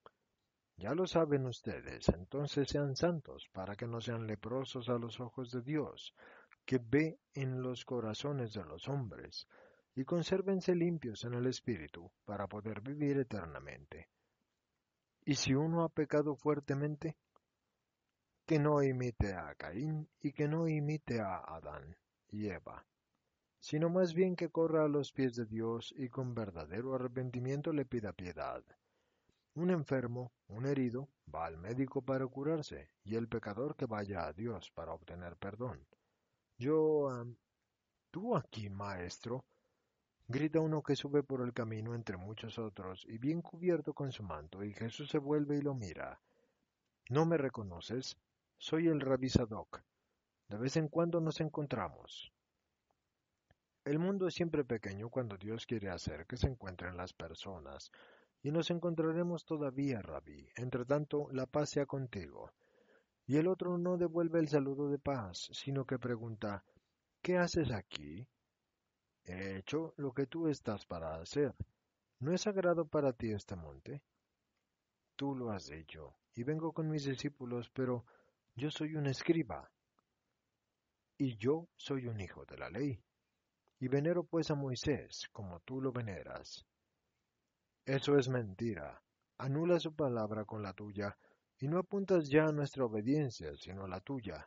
Ya 0.79 0.95
lo 0.95 1.09
saben 1.09 1.45
ustedes, 1.45 2.09
entonces 2.11 2.69
sean 2.69 2.95
santos, 2.95 3.49
para 3.53 3.75
que 3.75 3.89
no 3.89 4.01
sean 4.01 4.29
leprosos 4.29 4.89
a 4.89 4.97
los 4.97 5.19
ojos 5.19 5.51
de 5.51 5.61
Dios, 5.63 6.15
que 6.65 6.79
ve 6.79 7.19
en 7.35 7.61
los 7.61 7.85
corazones 7.85 8.53
de 8.53 8.65
los 8.65 8.87
hombres, 8.87 9.49
y 9.97 10.05
consérvense 10.05 10.77
limpios 10.77 11.25
en 11.25 11.35
el 11.35 11.47
espíritu, 11.47 12.13
para 12.25 12.47
poder 12.47 12.81
vivir 12.81 13.19
eternamente. 13.19 14.09
Y 15.25 15.35
si 15.35 15.53
uno 15.53 15.83
ha 15.83 15.89
pecado 15.89 16.37
fuertemente, 16.37 17.17
que 18.47 18.61
no 18.61 18.81
imite 18.81 19.35
a 19.35 19.57
Caín 19.57 20.09
y 20.21 20.33
que 20.33 20.47
no 20.47 20.69
imite 20.69 21.21
a 21.21 21.39
Adán 21.39 21.97
y 22.29 22.51
Eva, 22.51 22.87
sino 23.59 23.91
más 23.91 24.15
bien 24.15 24.37
que 24.37 24.49
corra 24.49 24.85
a 24.85 24.89
los 24.89 25.11
pies 25.11 25.35
de 25.35 25.45
Dios 25.45 25.93
y 25.97 26.09
con 26.09 26.35
verdadero 26.35 26.95
arrepentimiento 26.95 27.73
le 27.73 27.85
pida 27.85 28.13
piedad 28.13 28.63
Un 29.55 29.71
enfermo, 29.71 30.33
un 30.49 30.67
herido, 30.67 31.09
va 31.35 31.47
al 31.47 31.59
médico 31.59 32.03
para 32.03 32.27
curarse, 32.27 32.91
y 33.05 33.17
el 33.17 33.29
pecador 33.29 33.77
que 33.77 33.87
vaya 33.87 34.27
a 34.27 34.33
Dios 34.33 34.71
para 34.71 34.93
obtener 34.93 35.37
perdón. 35.37 35.87
Yo... 36.57 37.25
¿Tú 38.11 38.37
aquí, 38.37 38.71
maestro? 38.71 39.45
grita 40.31 40.61
uno 40.61 40.83
que 40.83 40.95
sube 40.95 41.23
por 41.23 41.41
el 41.41 41.55
camino 41.55 41.95
entre 41.95 42.19
muchos 42.19 42.59
otros, 42.59 43.05
y 43.09 43.17
bien 43.17 43.41
cubierto 43.41 43.95
con 43.95 44.13
su 44.13 44.23
manto, 44.23 44.63
y 44.63 44.75
Jesús 44.75 45.09
se 45.09 45.19
vuelve 45.19 45.57
y 45.57 45.63
lo 45.63 45.75
mira. 45.75 46.21
¿No 47.09 47.25
me 47.25 47.39
reconoces? 47.39 48.17
Soy 48.59 48.89
el 48.89 49.01
rabí 49.01 49.31
Sadoc. 49.31 49.83
De 50.49 50.59
vez 50.59 50.77
en 50.77 50.89
cuando 50.89 51.21
nos 51.21 51.41
encontramos. 51.41 52.31
El 53.85 53.99
mundo 53.99 54.27
es 54.27 54.35
siempre 54.35 54.65
pequeño 54.65 55.09
cuando 55.09 55.39
Dios 55.39 55.65
quiere 55.65 55.89
hacer 55.89 56.27
que 56.27 56.37
se 56.37 56.47
encuentren 56.47 56.97
las 56.97 57.15
personas, 57.15 57.91
y 58.43 58.51
nos 58.51 58.71
encontraremos 58.71 59.45
todavía, 59.45 60.01
rabí. 60.01 60.49
Entre 60.57 60.85
tanto, 60.85 61.29
la 61.33 61.47
paz 61.47 61.71
sea 61.71 61.87
contigo. 61.87 62.53
Y 63.27 63.37
el 63.37 63.49
otro 63.49 63.77
no 63.79 63.97
devuelve 63.97 64.39
el 64.39 64.49
saludo 64.49 64.89
de 64.89 64.99
paz, 64.99 65.51
sino 65.53 65.85
que 65.85 65.99
pregunta, 65.99 66.65
¿qué 67.21 67.37
haces 67.37 67.71
aquí? 67.73 68.27
He 69.25 69.59
hecho 69.59 69.93
lo 69.97 70.13
que 70.13 70.27
tú 70.27 70.49
estás 70.49 70.87
para 70.87 71.17
hacer. 71.17 71.55
¿No 72.21 72.33
es 72.33 72.43
sagrado 72.43 72.87
para 72.87 73.13
ti 73.13 73.33
este 73.33 73.55
monte? 73.55 74.03
Tú 75.15 75.35
lo 75.35 75.51
has 75.51 75.67
dicho, 75.67 76.15
y 76.35 76.45
vengo 76.45 76.73
con 76.73 76.89
mis 76.89 77.05
discípulos, 77.05 77.71
pero 77.75 78.05
yo 78.57 78.71
soy 78.71 78.95
un 78.95 79.07
escriba, 79.07 79.71
y 81.19 81.37
yo 81.37 81.69
soy 81.77 82.07
un 82.07 82.21
hijo 82.21 82.45
de 82.45 82.57
la 82.57 82.71
ley, 82.71 83.01
y 83.81 83.89
venero 83.89 84.25
pues 84.25 84.51
a 84.51 84.55
Moisés, 84.55 85.29
como 85.33 85.61
tú 85.61 85.81
lo 85.81 85.93
veneras. 85.93 86.65
Eso 87.89 88.19
es 88.19 88.29
mentira. 88.29 89.03
Anula 89.39 89.81
su 89.81 89.95
palabra 89.97 90.45
con 90.45 90.63
la 90.63 90.75
tuya, 90.75 91.17
y 91.59 91.69
no 91.69 91.79
apuntas 91.79 92.29
ya 92.29 92.45
a 92.45 92.53
nuestra 92.53 92.85
obediencia, 92.85 93.57
sino 93.57 93.85
a 93.85 93.89
la 93.89 94.03
tuya. 94.03 94.47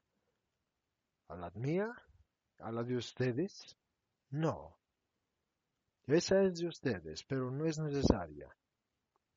¿A 1.27 1.35
la 1.35 1.49
mía? 1.55 1.91
¿A 2.59 2.71
la 2.71 2.83
de 2.83 2.97
ustedes? 2.97 3.75
No. 4.29 4.77
Esa 6.05 6.43
es 6.43 6.59
de 6.59 6.67
ustedes, 6.67 7.23
pero 7.23 7.49
no 7.49 7.65
es 7.65 7.79
necesaria. 7.79 8.55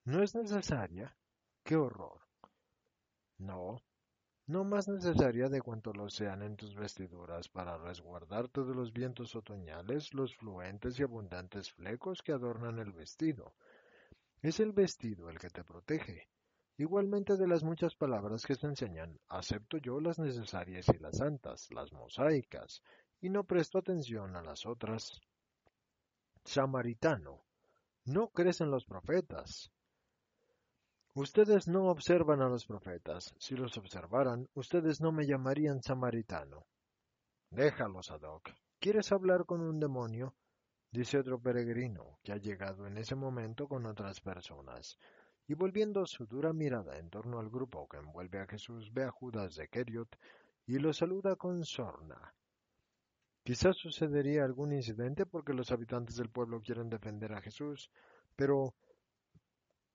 ¿No 0.04 0.22
es 0.22 0.34
necesaria? 0.34 1.16
¡Qué 1.64 1.74
horror! 1.74 2.20
No, 3.38 3.80
no 4.48 4.64
más 4.64 4.86
necesaria 4.86 5.48
de 5.48 5.62
cuanto 5.62 5.94
lo 5.94 6.10
sean 6.10 6.42
en 6.42 6.56
tus 6.56 6.74
vestiduras 6.74 7.48
para 7.48 7.78
resguardarte 7.78 8.64
de 8.64 8.74
los 8.74 8.92
vientos 8.92 9.34
otoñales, 9.34 10.12
los 10.12 10.36
fluentes 10.36 11.00
y 11.00 11.04
abundantes 11.04 11.72
flecos 11.72 12.20
que 12.20 12.32
adornan 12.32 12.78
el 12.78 12.92
vestido, 12.92 13.54
es 14.48 14.60
el 14.60 14.72
vestido 14.72 15.30
el 15.30 15.38
que 15.38 15.48
te 15.48 15.64
protege. 15.64 16.28
Igualmente 16.76 17.36
de 17.36 17.46
las 17.46 17.64
muchas 17.64 17.94
palabras 17.94 18.44
que 18.44 18.54
se 18.54 18.66
enseñan, 18.66 19.18
acepto 19.28 19.78
yo 19.78 20.00
las 20.00 20.18
necesarias 20.18 20.86
y 20.88 20.98
las 20.98 21.16
santas, 21.16 21.68
las 21.72 21.92
mosaicas, 21.92 22.82
y 23.22 23.30
no 23.30 23.44
presto 23.44 23.78
atención 23.78 24.36
a 24.36 24.42
las 24.42 24.66
otras. 24.66 25.20
Samaritano, 26.44 27.42
no 28.04 28.28
crees 28.28 28.60
en 28.60 28.70
los 28.70 28.84
profetas. 28.84 29.70
Ustedes 31.14 31.66
no 31.68 31.86
observan 31.86 32.42
a 32.42 32.48
los 32.48 32.66
profetas. 32.66 33.34
Si 33.38 33.54
los 33.54 33.78
observaran, 33.78 34.48
ustedes 34.52 35.00
no 35.00 35.10
me 35.10 35.26
llamarían 35.26 35.82
samaritano. 35.82 36.66
Déjalos, 37.50 38.10
Adoc. 38.10 38.50
¿Quieres 38.78 39.10
hablar 39.12 39.46
con 39.46 39.62
un 39.62 39.80
demonio? 39.80 40.34
Dice 40.94 41.18
otro 41.18 41.40
peregrino, 41.40 42.20
que 42.22 42.30
ha 42.30 42.36
llegado 42.36 42.86
en 42.86 42.98
ese 42.98 43.16
momento 43.16 43.66
con 43.66 43.84
otras 43.84 44.20
personas, 44.20 44.96
y 45.48 45.54
volviendo 45.54 46.06
su 46.06 46.24
dura 46.24 46.52
mirada 46.52 46.98
en 46.98 47.10
torno 47.10 47.40
al 47.40 47.50
grupo 47.50 47.88
que 47.88 47.96
envuelve 47.96 48.38
a 48.38 48.46
Jesús, 48.46 48.92
ve 48.92 49.02
a 49.02 49.10
Judas 49.10 49.56
de 49.56 49.66
Keriot 49.66 50.16
y 50.66 50.78
lo 50.78 50.92
saluda 50.92 51.34
con 51.34 51.64
sorna. 51.64 52.32
Quizás 53.42 53.76
sucedería 53.76 54.44
algún 54.44 54.72
incidente 54.72 55.26
porque 55.26 55.52
los 55.52 55.72
habitantes 55.72 56.14
del 56.14 56.30
pueblo 56.30 56.62
quieren 56.62 56.88
defender 56.88 57.32
a 57.32 57.42
Jesús, 57.42 57.90
pero 58.36 58.76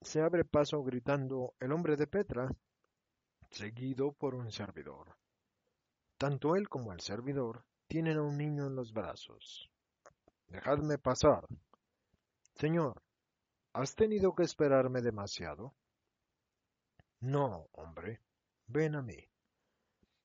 se 0.02 0.22
abre 0.22 0.44
paso 0.44 0.84
gritando 0.84 1.54
el 1.62 1.72
hombre 1.72 1.96
de 1.96 2.08
Petra, 2.08 2.52
seguido 3.50 4.12
por 4.12 4.36
un 4.36 4.52
servidor. 4.52 5.16
Tanto 6.18 6.58
él 6.58 6.68
como 6.68 6.92
el 6.92 7.00
servidor 7.00 7.64
tienen 7.88 8.18
a 8.18 8.22
un 8.22 8.38
niño 8.38 8.68
en 8.68 8.76
los 8.76 8.92
brazos. 8.92 9.72
Dejadme 10.50 10.98
pasar. 10.98 11.48
Señor, 12.56 13.04
¿has 13.74 13.94
tenido 13.94 14.34
que 14.34 14.44
esperarme 14.44 15.02
demasiado? 15.02 15.76
No, 17.22 17.68
hombre, 17.74 18.22
ven 18.66 18.96
a 18.96 19.04
mí. 19.04 19.30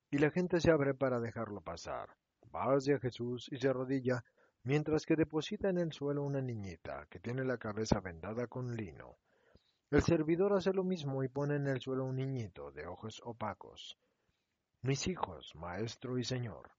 Y 0.09 0.17
la 0.17 0.31
gente 0.31 0.59
se 0.59 0.71
abre 0.71 0.95
para 0.95 1.19
dejarlo 1.19 1.61
pasar. 1.61 2.09
Va 2.53 2.73
hacia 2.75 2.99
Jesús 2.99 3.49
y 3.51 3.57
se 3.57 3.67
arrodilla, 3.67 4.23
mientras 4.63 5.05
que 5.05 5.15
deposita 5.15 5.69
en 5.69 5.77
el 5.77 5.93
suelo 5.93 6.23
una 6.23 6.41
niñita 6.41 7.05
que 7.07 7.19
tiene 7.19 7.43
la 7.43 7.59
cabeza 7.59 7.99
vendada 7.99 8.47
con 8.47 8.75
lino. 8.75 9.17
El 9.91 10.01
servidor 10.01 10.53
hace 10.53 10.73
lo 10.73 10.83
mismo 10.83 11.23
y 11.23 11.27
pone 11.27 11.57
en 11.57 11.67
el 11.67 11.81
suelo 11.81 12.03
un 12.05 12.15
niñito 12.15 12.71
de 12.71 12.87
ojos 12.87 13.21
opacos. 13.23 13.95
Mis 14.81 15.07
hijos, 15.07 15.53
maestro 15.53 16.17
y 16.17 16.23
señor. 16.23 16.71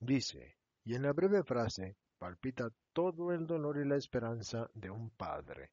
Dice, 0.00 0.58
y 0.84 0.94
en 0.94 1.02
la 1.02 1.12
breve 1.12 1.42
frase 1.42 1.96
palpita 2.18 2.70
todo 2.92 3.32
el 3.32 3.46
dolor 3.46 3.78
y 3.78 3.88
la 3.88 3.96
esperanza 3.96 4.68
de 4.74 4.90
un 4.90 5.10
padre. 5.10 5.70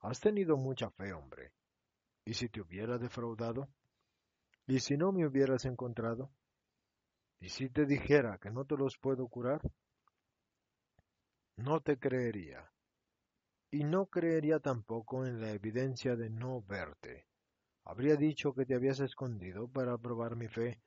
Has 0.00 0.20
tenido 0.20 0.56
mucha 0.56 0.90
fe, 0.90 1.12
hombre. 1.12 1.52
¿Y 2.24 2.34
si 2.34 2.48
te 2.48 2.60
hubiera 2.60 2.98
defraudado? 2.98 3.68
¿Y 4.66 4.80
si 4.80 4.96
no 4.96 5.12
me 5.12 5.26
hubieras 5.26 5.64
encontrado? 5.64 6.30
¿Y 7.40 7.50
si 7.50 7.68
te 7.68 7.86
dijera 7.86 8.38
que 8.38 8.50
no 8.50 8.64
te 8.64 8.76
los 8.76 8.96
puedo 8.98 9.28
curar? 9.28 9.60
No 11.56 11.80
te 11.80 11.98
creería. 11.98 12.70
Y 13.70 13.84
no 13.84 14.06
creería 14.06 14.58
tampoco 14.58 15.26
en 15.26 15.40
la 15.40 15.50
evidencia 15.50 16.16
de 16.16 16.30
no 16.30 16.62
verte. 16.62 17.26
Habría 17.84 18.16
dicho 18.16 18.52
que 18.52 18.64
te 18.64 18.74
habías 18.74 19.00
escondido 19.00 19.68
para 19.68 19.96
probar 19.96 20.34
mi 20.34 20.48
fe, 20.48 20.80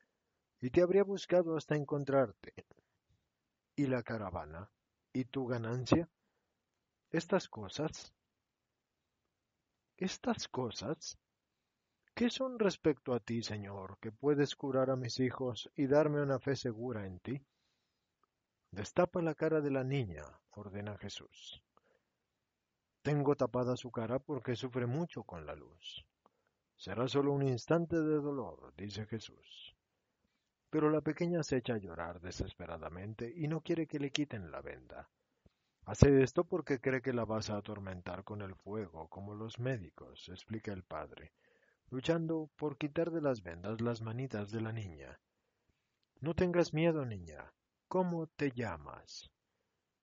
y 0.60 0.70
te 0.70 0.82
habría 0.82 1.04
buscado 1.04 1.56
hasta 1.56 1.76
encontrarte, 1.76 2.54
y 3.80 3.88
la 3.88 4.04
caravana 4.04 4.70
y 5.14 5.24
tu 5.24 5.48
ganancia? 5.48 6.10
Estas 7.12 7.48
cosas, 7.48 8.14
estas 9.96 10.50
cosas, 10.50 11.18
¿qué 12.14 12.30
son 12.30 12.60
respecto 12.60 13.14
a 13.14 13.22
ti, 13.22 13.42
Señor, 13.42 13.98
que 14.02 14.12
puedes 14.12 14.58
curar 14.58 14.90
a 14.90 14.98
mis 14.98 15.22
hijos 15.22 15.72
y 15.78 15.88
darme 15.88 16.22
una 16.22 16.40
fe 16.40 16.58
segura 16.58 17.06
en 17.06 17.22
ti? 17.22 17.42
Destapa 18.72 19.22
la 19.22 19.34
cara 19.34 19.62
de 19.62 19.72
la 19.72 19.86
niña, 19.86 20.26
ordena 20.52 20.98
Jesús. 20.98 21.64
Tengo 23.02 23.38
tapada 23.38 23.78
su 23.78 23.92
cara 23.92 24.20
porque 24.20 24.58
sufre 24.58 24.88
mucho 24.88 25.24
con 25.24 25.46
la 25.46 25.56
luz. 25.56 26.06
Será 26.76 27.08
solo 27.08 27.32
un 27.32 27.48
instante 27.48 27.96
de 27.96 28.20
dolor, 28.20 28.74
dice 28.76 29.06
Jesús. 29.06 29.79
Pero 30.70 30.90
la 30.90 31.02
pequeña 31.02 31.44
se 31.44 31.58
echa 31.58 31.74
a 31.74 31.80
llorar 31.80 32.22
desesperadamente 32.22 33.32
y 33.36 33.48
no 33.48 33.62
quiere 33.62 33.88
que 33.88 34.00
le 34.00 34.12
quiten 34.12 34.52
la 34.52 34.62
venda. 34.62 35.10
Hace 35.86 36.22
esto 36.22 36.44
porque 36.44 36.80
cree 36.80 37.02
que 37.02 37.14
la 37.14 37.26
vas 37.26 37.50
a 37.50 37.58
atormentar 37.58 38.24
con 38.24 38.44
el 38.44 38.54
fuego, 38.54 39.08
como 39.08 39.34
los 39.34 39.58
médicos, 39.58 40.30
explica 40.30 40.72
el 40.72 40.84
padre, 40.84 41.34
luchando 41.90 42.52
por 42.56 42.78
quitar 42.78 43.10
de 43.10 43.22
las 43.22 43.42
vendas 43.42 43.82
las 43.82 44.02
manitas 44.02 44.52
de 44.52 44.62
la 44.62 44.72
niña. 44.72 45.20
No 46.22 46.36
tengas 46.36 46.76
miedo, 46.76 47.06
niña. 47.06 47.52
¿Cómo 47.88 48.28
te 48.28 48.52
llamas? 48.52 49.32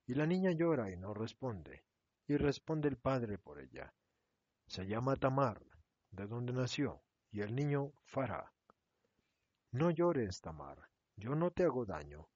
Y 0.06 0.14
la 0.14 0.26
niña 0.26 0.50
llora 0.50 0.90
y 0.90 0.96
no 0.96 1.14
responde, 1.14 1.84
y 2.26 2.36
responde 2.36 2.88
el 2.88 2.96
padre 2.96 3.38
por 3.38 3.60
ella. 3.60 3.94
Se 4.66 4.88
llama 4.88 5.14
Tamar, 5.14 5.62
de 6.10 6.26
donde 6.26 6.52
nació, 6.52 7.00
y 7.30 7.42
el 7.42 7.54
niño 7.54 7.92
Farah. 8.06 8.55
No 9.78 9.90
llores, 9.90 10.40
Tamar, 10.40 10.78
yo 11.16 11.34
no 11.34 11.50
te 11.50 11.64
hago 11.64 11.84
daño. 11.84 12.30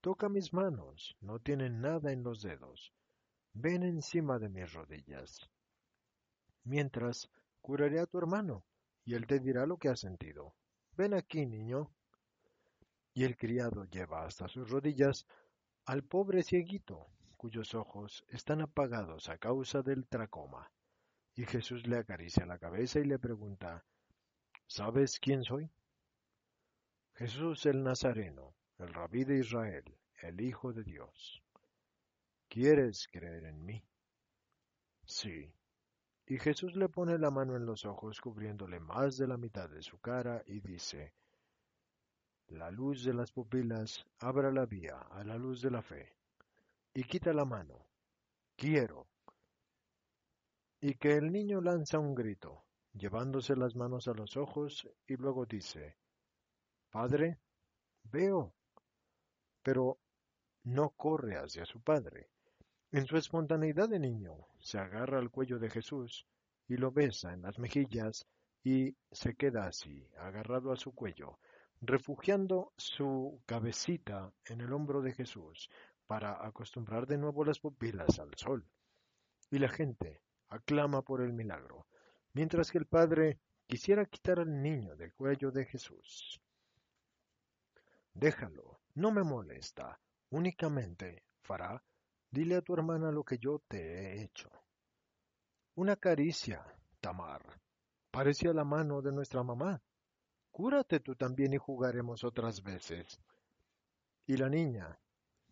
Toca 0.00 0.28
mis 0.28 0.52
manos, 0.52 1.16
no 1.20 1.38
tienen 1.38 1.80
nada 1.80 2.10
en 2.10 2.24
los 2.24 2.42
dedos. 2.42 2.92
Ven 3.52 3.84
encima 3.84 4.40
de 4.40 4.48
mis 4.48 4.72
rodillas. 4.72 5.48
Mientras, 6.64 7.30
curaré 7.60 8.00
a 8.00 8.06
tu 8.06 8.18
hermano, 8.18 8.64
y 9.04 9.14
él 9.14 9.28
te 9.28 9.38
dirá 9.38 9.66
lo 9.66 9.76
que 9.76 9.88
ha 9.88 9.94
sentido. 9.94 10.56
Ven 10.96 11.14
aquí, 11.14 11.46
niño. 11.46 11.92
Y 13.14 13.22
el 13.22 13.36
criado 13.36 13.84
lleva 13.84 14.26
hasta 14.26 14.48
sus 14.48 14.68
rodillas 14.68 15.28
al 15.84 16.02
pobre 16.02 16.42
cieguito, 16.42 17.06
cuyos 17.36 17.76
ojos 17.76 18.24
están 18.26 18.62
apagados 18.62 19.28
a 19.28 19.38
causa 19.38 19.82
del 19.82 20.08
tracoma. 20.08 20.72
Y 21.36 21.46
Jesús 21.46 21.86
le 21.86 21.98
acaricia 21.98 22.46
la 22.46 22.58
cabeza 22.58 22.98
y 22.98 23.04
le 23.04 23.20
pregunta, 23.20 23.84
¿Sabes 24.66 25.20
quién 25.20 25.44
soy? 25.44 25.70
Jesús 27.20 27.66
el 27.66 27.82
Nazareno, 27.82 28.54
el 28.78 28.94
rabí 28.94 29.24
de 29.24 29.40
Israel, 29.40 29.84
el 30.22 30.40
Hijo 30.40 30.72
de 30.72 30.82
Dios. 30.82 31.42
¿Quieres 32.48 33.08
creer 33.12 33.44
en 33.44 33.62
mí? 33.62 33.84
Sí, 35.04 35.52
Y 36.28 36.38
Jesús 36.38 36.74
le 36.76 36.88
pone 36.88 37.18
la 37.18 37.30
mano 37.30 37.56
en 37.56 37.66
los 37.66 37.84
ojos, 37.84 38.22
cubriéndole 38.22 38.80
más 38.80 39.18
de 39.18 39.26
la 39.26 39.36
mitad 39.36 39.68
de 39.68 39.82
su 39.82 39.98
cara, 39.98 40.42
y 40.46 40.60
dice, 40.60 41.12
La 42.46 42.70
luz 42.70 43.04
de 43.04 43.12
las 43.12 43.32
pupilas 43.32 44.02
abra 44.20 44.50
la 44.50 44.64
vía 44.64 44.96
a 45.10 45.22
la 45.22 45.36
luz 45.36 45.60
de 45.60 45.70
la 45.72 45.82
fe, 45.82 46.16
y 46.94 47.04
quita 47.04 47.34
la 47.34 47.44
mano. 47.44 47.86
Quiero. 48.56 49.08
Y 50.80 50.94
que 50.94 51.16
el 51.16 51.30
niño 51.30 51.60
lanza 51.60 51.98
un 51.98 52.14
grito, 52.14 52.64
llevándose 52.94 53.56
las 53.56 53.76
manos 53.76 54.08
a 54.08 54.14
los 54.14 54.38
ojos, 54.38 54.88
y 55.06 55.16
luego 55.16 55.44
dice, 55.44 55.98
Padre, 56.90 57.38
veo. 58.10 58.52
Pero 59.62 59.98
no 60.64 60.90
corre 60.90 61.36
hacia 61.36 61.64
su 61.64 61.80
padre. 61.80 62.28
En 62.90 63.06
su 63.06 63.16
espontaneidad 63.16 63.88
de 63.88 64.00
niño, 64.00 64.48
se 64.58 64.78
agarra 64.78 65.18
al 65.18 65.30
cuello 65.30 65.60
de 65.60 65.70
Jesús 65.70 66.26
y 66.66 66.76
lo 66.76 66.90
besa 66.90 67.32
en 67.32 67.42
las 67.42 67.58
mejillas 67.58 68.26
y 68.64 68.96
se 69.10 69.34
queda 69.36 69.66
así, 69.66 70.06
agarrado 70.18 70.72
a 70.72 70.76
su 70.76 70.92
cuello, 70.92 71.38
refugiando 71.80 72.72
su 72.76 73.40
cabecita 73.46 74.32
en 74.46 74.60
el 74.60 74.72
hombro 74.72 75.00
de 75.00 75.12
Jesús 75.12 75.70
para 76.08 76.44
acostumbrar 76.44 77.06
de 77.06 77.18
nuevo 77.18 77.44
las 77.44 77.60
pupilas 77.60 78.18
al 78.18 78.34
sol. 78.34 78.66
Y 79.50 79.60
la 79.60 79.68
gente 79.68 80.20
aclama 80.48 81.02
por 81.02 81.20
el 81.20 81.32
milagro, 81.32 81.86
mientras 82.32 82.72
que 82.72 82.78
el 82.78 82.86
padre 82.86 83.38
quisiera 83.68 84.04
quitar 84.06 84.40
al 84.40 84.60
niño 84.60 84.96
del 84.96 85.14
cuello 85.14 85.52
de 85.52 85.64
Jesús. 85.66 86.40
Déjalo, 88.20 88.80
no 88.96 89.12
me 89.12 89.22
molesta, 89.22 89.98
únicamente, 90.28 91.24
Fará, 91.40 91.82
dile 92.30 92.56
a 92.56 92.60
tu 92.60 92.74
hermana 92.74 93.10
lo 93.10 93.24
que 93.24 93.38
yo 93.38 93.62
te 93.66 93.78
he 93.78 94.22
hecho. 94.22 94.50
Una 95.76 95.96
caricia, 95.96 96.62
Tamar. 97.00 97.40
Parecía 98.10 98.52
la 98.52 98.64
mano 98.64 99.00
de 99.00 99.10
nuestra 99.10 99.42
mamá. 99.42 99.80
Cúrate 100.50 101.00
tú 101.00 101.16
también 101.16 101.54
y 101.54 101.56
jugaremos 101.56 102.22
otras 102.22 102.62
veces. 102.62 103.18
Y 104.26 104.36
la 104.36 104.50
niña, 104.50 104.98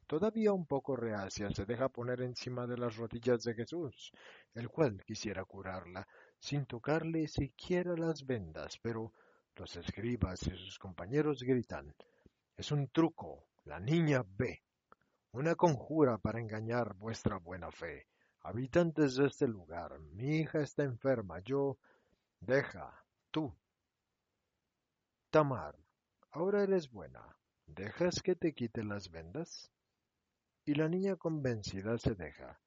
todavía 0.06 0.52
un 0.52 0.66
poco 0.66 0.94
reacia, 0.94 1.50
se 1.50 1.64
deja 1.64 1.88
poner 1.88 2.20
encima 2.20 2.66
de 2.66 2.76
las 2.76 2.98
rodillas 2.98 3.44
de 3.44 3.54
Jesús, 3.54 4.12
el 4.52 4.68
cual 4.68 5.02
quisiera 5.06 5.42
curarla, 5.46 6.06
sin 6.38 6.66
tocarle 6.66 7.28
siquiera 7.28 7.96
las 7.96 8.26
vendas, 8.26 8.78
pero 8.82 9.14
los 9.56 9.74
escribas 9.74 10.42
y 10.42 10.50
sus 10.50 10.78
compañeros 10.78 11.42
gritan, 11.42 11.94
es 12.58 12.72
un 12.72 12.88
truco, 12.88 13.46
la 13.66 13.78
niña 13.78 14.24
ve, 14.36 14.64
una 15.30 15.54
conjura 15.54 16.18
para 16.18 16.40
engañar 16.40 16.94
vuestra 16.94 17.38
buena 17.38 17.70
fe. 17.70 18.08
Habitantes 18.40 19.14
de 19.14 19.26
este 19.26 19.46
lugar, 19.46 20.00
mi 20.00 20.38
hija 20.38 20.60
está 20.60 20.82
enferma, 20.82 21.38
yo... 21.40 21.78
Deja, 22.40 22.92
tú. 23.30 23.56
Tamar, 25.30 25.76
ahora 26.32 26.64
eres 26.64 26.90
buena, 26.90 27.36
¿dejas 27.66 28.22
que 28.22 28.34
te 28.34 28.52
quite 28.52 28.82
las 28.82 29.08
vendas? 29.08 29.70
Y 30.64 30.74
la 30.74 30.88
niña 30.88 31.14
convencida 31.14 31.96
se 31.98 32.14
deja. 32.14 32.60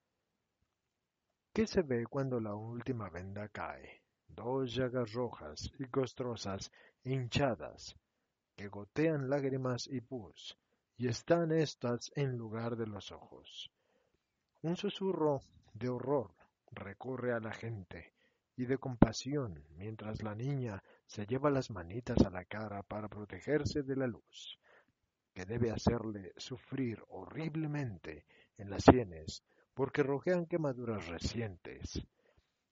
¿Qué 1.54 1.68
se 1.68 1.82
ve 1.82 2.06
cuando 2.06 2.40
la 2.40 2.56
última 2.56 3.10
venda 3.10 3.50
cae? 3.50 4.02
Dos 4.28 4.74
llagas 4.74 5.12
rojas 5.12 5.70
y 5.80 5.86
costrosas, 5.86 6.72
hinchadas, 7.04 7.98
que 8.56 8.68
gotean 8.68 9.30
lágrimas 9.30 9.88
y 9.88 10.02
pus, 10.02 10.58
y 10.98 11.08
están 11.08 11.52
éstas 11.52 12.12
en 12.16 12.38
lugar 12.38 12.76
de 12.76 12.88
los 12.88 13.12
ojos. 13.12 13.72
Un 14.62 14.76
susurro 14.76 15.42
de 15.74 15.90
horror 15.90 16.32
recorre 16.72 17.34
a 17.34 17.40
la 17.40 17.52
gente 17.52 18.14
y 18.56 18.66
de 18.66 18.78
compasión 18.78 19.64
mientras 19.76 20.22
la 20.22 20.36
niña 20.36 20.84
se 21.08 21.26
lleva 21.26 21.50
las 21.50 21.72
manitas 21.72 22.20
a 22.26 22.30
la 22.30 22.46
cara 22.46 22.84
para 22.84 23.08
protegerse 23.08 23.82
de 23.84 23.96
la 23.96 24.08
luz, 24.08 24.60
que 25.34 25.46
debe 25.46 25.72
hacerle 25.72 26.34
sufrir 26.38 27.04
horriblemente 27.10 28.26
en 28.58 28.70
las 28.70 28.84
sienes 28.84 29.44
porque 29.74 30.04
rojean 30.04 30.46
quemaduras 30.46 31.08
recientes. 31.08 32.06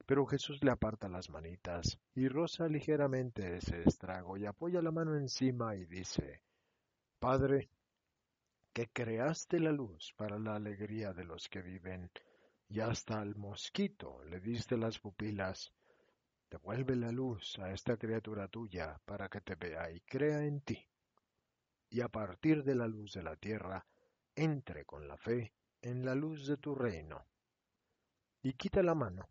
Pero 0.10 0.26
Jesús 0.26 0.64
le 0.64 0.72
aparta 0.72 1.08
las 1.08 1.30
manitas 1.30 2.00
y 2.16 2.28
roza 2.30 2.68
ligeramente 2.68 3.58
ese 3.58 3.84
estrago 3.84 4.38
y 4.38 4.48
apoya 4.48 4.82
la 4.82 4.90
mano 4.90 5.16
encima 5.16 5.76
y 5.76 5.86
dice, 5.86 6.42
Padre, 7.20 7.70
que 8.74 8.88
creaste 8.88 9.60
la 9.60 9.72
luz 9.72 10.16
para 10.18 10.40
la 10.40 10.56
alegría 10.56 11.14
de 11.14 11.26
los 11.26 11.48
que 11.48 11.62
viven, 11.62 12.10
y 12.70 12.80
hasta 12.80 13.22
al 13.22 13.36
mosquito 13.36 14.24
le 14.24 14.40
diste 14.40 14.78
las 14.78 14.98
pupilas. 14.98 15.72
Devuelve 16.50 16.96
la 16.96 17.12
luz 17.12 17.60
a 17.60 17.72
esta 17.72 17.96
criatura 17.96 18.48
tuya 18.48 19.00
para 19.06 19.30
que 19.30 19.42
te 19.42 19.54
vea 19.54 19.92
y 19.92 20.02
crea 20.02 20.44
en 20.44 20.62
ti. 20.62 20.88
Y 21.92 22.02
a 22.02 22.08
partir 22.08 22.64
de 22.64 22.74
la 22.74 22.88
luz 22.88 23.14
de 23.14 23.22
la 23.22 23.36
tierra, 23.36 23.86
entre 24.36 24.86
con 24.86 25.08
la 25.08 25.18
fe 25.18 25.54
en 25.84 26.04
la 26.04 26.16
luz 26.16 26.48
de 26.48 26.58
tu 26.58 26.74
reino. 26.74 27.28
Y 28.42 28.54
quita 28.54 28.82
la 28.82 28.96
mano. 28.96 29.30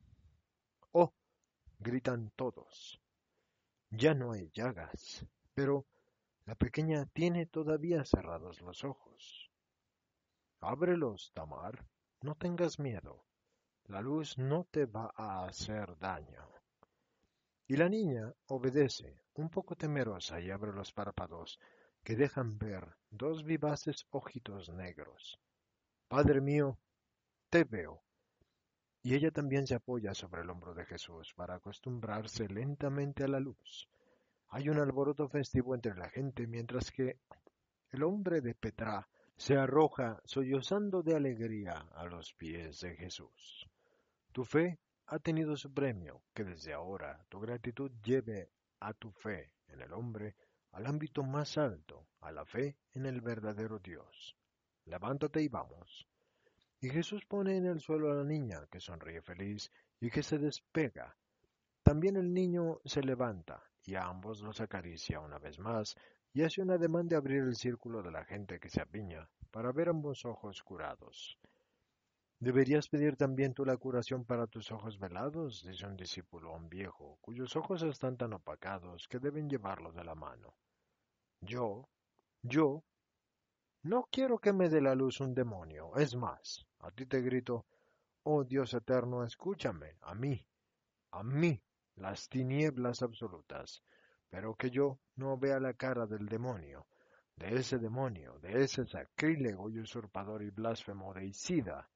¡Oh! 0.92 1.12
gritan 1.79 2.31
todos. 2.37 3.01
Ya 3.90 4.14
no 4.14 4.33
hay 4.33 4.51
llagas, 4.51 5.27
pero 5.55 5.87
la 6.44 6.55
pequeña 6.55 7.07
tiene 7.07 7.46
todavía 7.46 8.05
cerrados 8.05 8.61
los 8.62 8.85
ojos. 8.85 9.51
Ábrelos, 10.61 11.31
Tamar, 11.35 11.87
no 12.22 12.35
tengas 12.35 12.79
miedo. 12.79 13.24
La 13.85 14.01
luz 14.01 14.37
no 14.38 14.64
te 14.64 14.87
va 14.87 15.12
a 15.16 15.46
hacer 15.46 15.98
daño. 15.98 16.48
Y 17.66 17.77
la 17.77 17.88
niña 17.88 18.35
obedece, 18.46 19.20
un 19.35 19.51
poco 19.51 19.77
temerosa, 19.77 20.40
y 20.40 20.51
abre 20.51 20.72
los 20.72 20.92
párpados, 20.92 21.61
que 22.03 22.16
dejan 22.16 22.59
ver 22.59 22.96
dos 23.11 23.44
vivaces 23.44 24.07
ojitos 24.11 24.70
negros. 24.70 25.38
Padre 26.09 26.40
mío, 26.40 26.79
te 27.51 27.64
veo. 27.64 28.03
Y 29.03 29.15
ella 29.15 29.31
también 29.31 29.67
se 29.67 29.75
apoya 29.75 30.15
sobre 30.15 30.43
el 30.43 30.51
hombro 30.51 30.75
de 30.75 30.85
Jesús 30.85 31.33
para 31.35 31.55
acostumbrarse 31.55 32.49
lentamente 32.49 33.25
a 33.25 33.29
la 33.29 33.41
luz. 33.41 33.89
Hay 34.49 34.69
un 34.69 34.79
alboroto 34.79 35.29
festivo 35.29 35.75
entre 35.75 35.95
la 35.95 36.09
gente 36.09 36.47
mientras 36.47 36.91
que 36.91 37.21
el 37.91 38.03
hombre 38.03 38.41
de 38.41 38.55
Petra 38.55 39.09
se 39.37 39.57
arroja 39.57 40.21
sollozando 40.25 41.03
de 41.03 41.15
alegría 41.15 41.87
a 41.95 42.05
los 42.07 42.33
pies 42.35 42.81
de 42.81 42.97
Jesús. 42.97 43.67
Tu 44.33 44.45
fe 44.45 44.79
ha 45.07 45.19
tenido 45.19 45.57
su 45.57 45.73
premio, 45.73 46.23
que 46.35 46.45
desde 46.45 46.73
ahora 46.73 47.25
tu 47.29 47.41
gratitud 47.41 47.91
lleve 48.03 48.51
a 48.81 48.93
tu 48.93 49.11
fe 49.13 49.53
en 49.69 49.81
el 49.81 49.93
hombre 49.93 50.35
al 50.73 50.87
ámbito 50.87 51.23
más 51.23 51.57
alto, 51.57 52.09
a 52.21 52.33
la 52.33 52.45
fe 52.45 52.77
en 52.93 53.07
el 53.07 53.21
verdadero 53.21 53.79
Dios. 53.79 54.37
Levántate 54.85 55.43
y 55.43 55.49
vamos. 55.49 56.07
Y 56.81 56.91
Jesús 56.91 57.25
pone 57.27 57.57
en 57.57 57.67
el 57.67 57.81
suelo 57.81 58.11
a 58.11 58.14
la 58.14 58.25
niña, 58.25 58.67
que 58.71 58.81
sonríe 58.81 59.21
feliz 59.23 59.71
y 60.01 60.11
que 60.11 60.23
se 60.23 60.38
despega. 60.38 61.17
También 61.83 62.17
el 62.17 62.33
niño 62.33 62.81
se 62.85 63.03
levanta, 63.03 63.62
y 63.85 63.95
a 63.95 64.05
ambos 64.05 64.43
los 64.43 64.61
acaricia 64.61 65.21
una 65.21 65.38
vez 65.38 65.59
más 65.59 65.97
y 66.35 66.43
hace 66.43 66.61
un 66.61 66.71
ademán 66.71 67.09
de 67.09 67.17
abrir 67.17 67.43
el 67.43 67.57
círculo 67.57 68.03
de 68.03 68.11
la 68.11 68.25
gente 68.25 68.61
que 68.61 68.69
se 68.69 68.83
apiña 68.83 69.29
para 69.51 69.73
ver 69.73 69.88
ambos 69.88 70.25
ojos 70.27 70.62
curados. 70.62 71.38
¿Deberías 72.38 72.88
pedir 72.88 73.17
también 73.17 73.55
tú 73.55 73.64
la 73.64 73.77
curación 73.77 74.25
para 74.25 74.47
tus 74.47 74.71
ojos 74.71 74.99
velados? 74.99 75.64
dice 75.64 75.87
un 75.87 75.97
discípulo 75.97 76.51
a 76.51 76.57
un 76.57 76.69
viejo, 76.69 77.19
cuyos 77.21 77.57
ojos 77.57 77.83
están 77.83 78.17
tan 78.17 78.35
opacados 78.35 79.09
que 79.09 79.19
deben 79.19 79.49
llevarlo 79.49 79.91
de 79.91 80.05
la 80.05 80.14
mano. 80.14 80.55
Yo, 81.41 81.88
yo, 82.43 82.85
no 83.88 84.07
quiero 84.12 84.38
que 84.38 84.53
me 84.53 84.68
dé 84.68 84.83
la 84.83 84.94
luz 84.94 85.18
un 85.20 85.35
demonio. 85.35 85.96
Es 85.96 86.14
más, 86.14 86.66
a 86.81 86.90
ti 86.90 87.07
te 87.07 87.22
grito, 87.22 87.64
oh 88.24 88.44
Dios 88.44 88.74
eterno, 88.74 89.24
escúchame, 89.24 89.96
a 90.03 90.14
mí, 90.14 90.46
a 91.12 91.22
mí, 91.22 91.59
las 91.96 92.29
tinieblas 92.29 93.01
absolutas, 93.03 93.83
pero 94.29 94.55
que 94.57 94.68
yo 94.68 94.98
no 95.16 95.38
vea 95.38 95.59
la 95.59 95.72
cara 95.72 96.07
del 96.07 96.27
demonio, 96.27 96.87
de 97.35 97.57
ese 97.57 97.79
demonio, 97.79 98.38
de 98.40 98.62
ese 98.62 98.85
sacrílego 98.85 99.70
y 99.70 99.81
usurpador 99.81 100.42
y 100.42 100.51
blasfemo 100.51 101.14
de 101.14 101.24
Isida. 101.24 101.88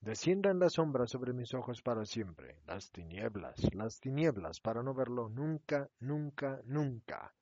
Desciendan 0.00 0.58
las 0.58 0.72
sombras 0.72 1.12
sobre 1.12 1.32
mis 1.32 1.54
ojos 1.54 1.82
para 1.82 2.04
siempre, 2.04 2.58
las 2.66 2.90
tinieblas, 2.90 3.72
las 3.74 4.00
tinieblas, 4.00 4.60
para 4.60 4.82
no 4.82 4.92
verlo 4.92 5.28
nunca, 5.28 5.88
nunca, 6.00 6.60
nunca. 6.64 7.32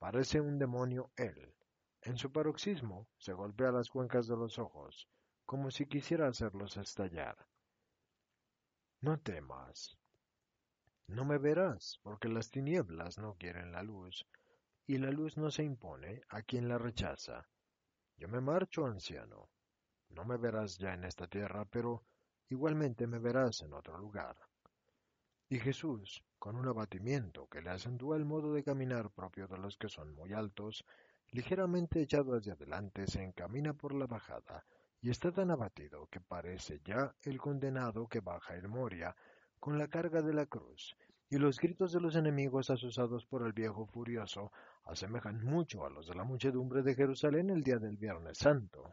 Parece 0.00 0.40
un 0.40 0.58
demonio 0.58 1.12
él. 1.16 1.54
En 2.02 2.16
su 2.16 2.32
paroxismo 2.32 3.08
se 3.18 3.32
golpea 3.32 3.72
las 3.72 3.90
cuencas 3.90 4.26
de 4.26 4.36
los 4.36 4.58
ojos, 4.58 5.08
como 5.44 5.70
si 5.70 5.86
quisiera 5.86 6.28
hacerlos 6.28 6.76
estallar. 6.76 7.36
No 9.00 9.18
temas, 9.18 9.98
no 11.10 11.24
me 11.24 11.38
verás, 11.38 11.98
porque 12.04 12.28
las 12.28 12.52
tinieblas 12.52 13.18
no 13.18 13.34
quieren 13.34 13.72
la 13.72 13.82
luz, 13.82 14.24
y 14.86 14.96
la 14.98 15.10
luz 15.10 15.36
no 15.36 15.50
se 15.50 15.64
impone 15.64 16.22
a 16.28 16.42
quien 16.42 16.68
la 16.68 16.78
rechaza. 16.78 17.48
Yo 18.16 18.28
me 18.28 18.40
marcho, 18.40 18.86
anciano. 18.86 19.50
No 20.10 20.24
me 20.24 20.36
verás 20.36 20.78
ya 20.78 20.94
en 20.94 21.02
esta 21.02 21.26
tierra, 21.26 21.64
pero 21.64 22.04
igualmente 22.48 23.08
me 23.08 23.18
verás 23.18 23.62
en 23.62 23.72
otro 23.72 23.98
lugar. 23.98 24.36
Y 25.48 25.58
Jesús, 25.58 26.24
con 26.38 26.54
un 26.54 26.68
abatimiento 26.68 27.48
que 27.48 27.60
le 27.60 27.70
acentúa 27.70 28.16
el 28.16 28.24
modo 28.24 28.52
de 28.52 28.62
caminar 28.62 29.10
propio 29.10 29.48
de 29.48 29.58
los 29.58 29.76
que 29.76 29.88
son 29.88 30.14
muy 30.14 30.32
altos, 30.32 30.84
ligeramente 31.32 32.02
echado 32.02 32.36
hacia 32.36 32.54
adelante, 32.54 33.06
se 33.06 33.22
encamina 33.22 33.72
por 33.74 33.94
la 33.94 34.06
bajada, 34.06 34.64
y 35.00 35.10
está 35.10 35.32
tan 35.32 35.50
abatido 35.50 36.06
que 36.08 36.20
parece 36.20 36.80
ya 36.84 37.14
el 37.22 37.38
condenado 37.38 38.06
que 38.08 38.20
baja 38.20 38.54
el 38.54 38.68
Moria 38.68 39.14
con 39.58 39.78
la 39.78 39.88
carga 39.88 40.22
de 40.22 40.34
la 40.34 40.46
cruz, 40.46 40.96
y 41.28 41.38
los 41.38 41.58
gritos 41.58 41.92
de 41.92 42.00
los 42.00 42.16
enemigos 42.16 42.70
asusados 42.70 43.24
por 43.26 43.46
el 43.46 43.52
viejo 43.52 43.86
furioso 43.86 44.50
asemejan 44.84 45.44
mucho 45.44 45.86
a 45.86 45.90
los 45.90 46.08
de 46.08 46.14
la 46.16 46.24
muchedumbre 46.24 46.82
de 46.82 46.94
Jerusalén 46.94 47.50
el 47.50 47.62
día 47.62 47.78
del 47.78 47.96
Viernes 47.96 48.38
Santo. 48.38 48.90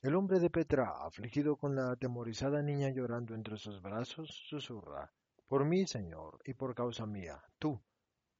El 0.00 0.14
hombre 0.14 0.38
de 0.38 0.50
Petra, 0.50 1.04
afligido 1.04 1.56
con 1.56 1.74
la 1.74 1.90
atemorizada 1.90 2.62
niña 2.62 2.90
llorando 2.90 3.34
entre 3.34 3.58
sus 3.58 3.82
brazos, 3.82 4.30
susurra, 4.48 5.12
Por 5.46 5.64
mí, 5.64 5.86
Señor, 5.86 6.40
y 6.44 6.54
por 6.54 6.74
causa 6.74 7.06
mía, 7.06 7.42
tú, 7.58 7.80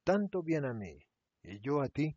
tanto 0.03 0.41
bien 0.41 0.65
a 0.65 0.73
mí, 0.73 1.06
y 1.47 1.59
yo 1.59 1.81
a 1.81 1.87
ti. 1.87 2.15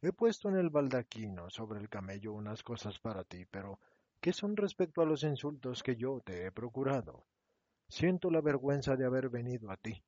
He 0.00 0.12
puesto 0.12 0.48
en 0.48 0.56
el 0.56 0.70
baldaquino 0.70 1.48
sobre 1.48 1.78
el 1.80 1.88
camello 1.88 2.32
unas 2.32 2.62
cosas 2.62 2.98
para 2.98 3.22
ti, 3.24 3.46
pero 3.50 3.78
¿qué 4.20 4.32
son 4.32 4.56
respecto 4.56 5.00
a 5.00 5.06
los 5.06 5.22
insultos 5.22 5.82
que 5.82 5.96
yo 5.96 6.20
te 6.24 6.46
he 6.46 6.52
procurado? 6.52 7.26
Siento 7.88 8.30
la 8.30 8.40
vergüenza 8.40 8.96
de 8.96 9.06
haber 9.06 9.28
venido 9.28 9.70
a 9.70 9.76
ti. 9.76 10.02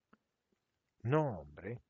No, 1.03 1.41
hombre, 1.41 1.81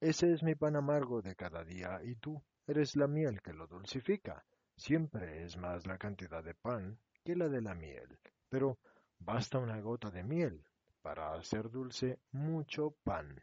ese 0.00 0.32
es 0.32 0.42
mi 0.42 0.54
pan 0.54 0.76
amargo 0.76 1.20
de 1.20 1.36
cada 1.36 1.62
día, 1.64 2.00
y 2.02 2.14
tú 2.16 2.42
eres 2.66 2.96
la 2.96 3.06
miel 3.06 3.42
que 3.42 3.52
lo 3.52 3.66
dulcifica. 3.66 4.44
Siempre 4.76 5.44
es 5.44 5.56
más 5.56 5.86
la 5.86 5.98
cantidad 5.98 6.42
de 6.42 6.54
pan 6.54 6.98
que 7.22 7.36
la 7.36 7.48
de 7.48 7.60
la 7.60 7.74
miel, 7.74 8.18
pero 8.48 8.78
basta 9.18 9.58
una 9.58 9.80
gota 9.80 10.10
de 10.10 10.24
miel 10.24 10.64
para 11.02 11.34
hacer 11.34 11.70
dulce 11.70 12.18
mucho 12.30 12.96
pan. 13.04 13.40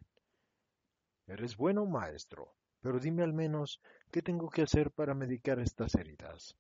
Eres 1.30 1.56
bueno, 1.56 1.86
maestro, 1.86 2.56
pero 2.82 3.00
dime 3.00 3.22
al 3.22 3.34
menos 3.34 3.80
qué 4.12 4.24
tengo 4.24 4.50
que 4.50 4.64
hacer 4.64 4.90
para 4.90 5.14
medicar 5.14 5.60
estas 5.60 5.94
heridas. 5.94 6.56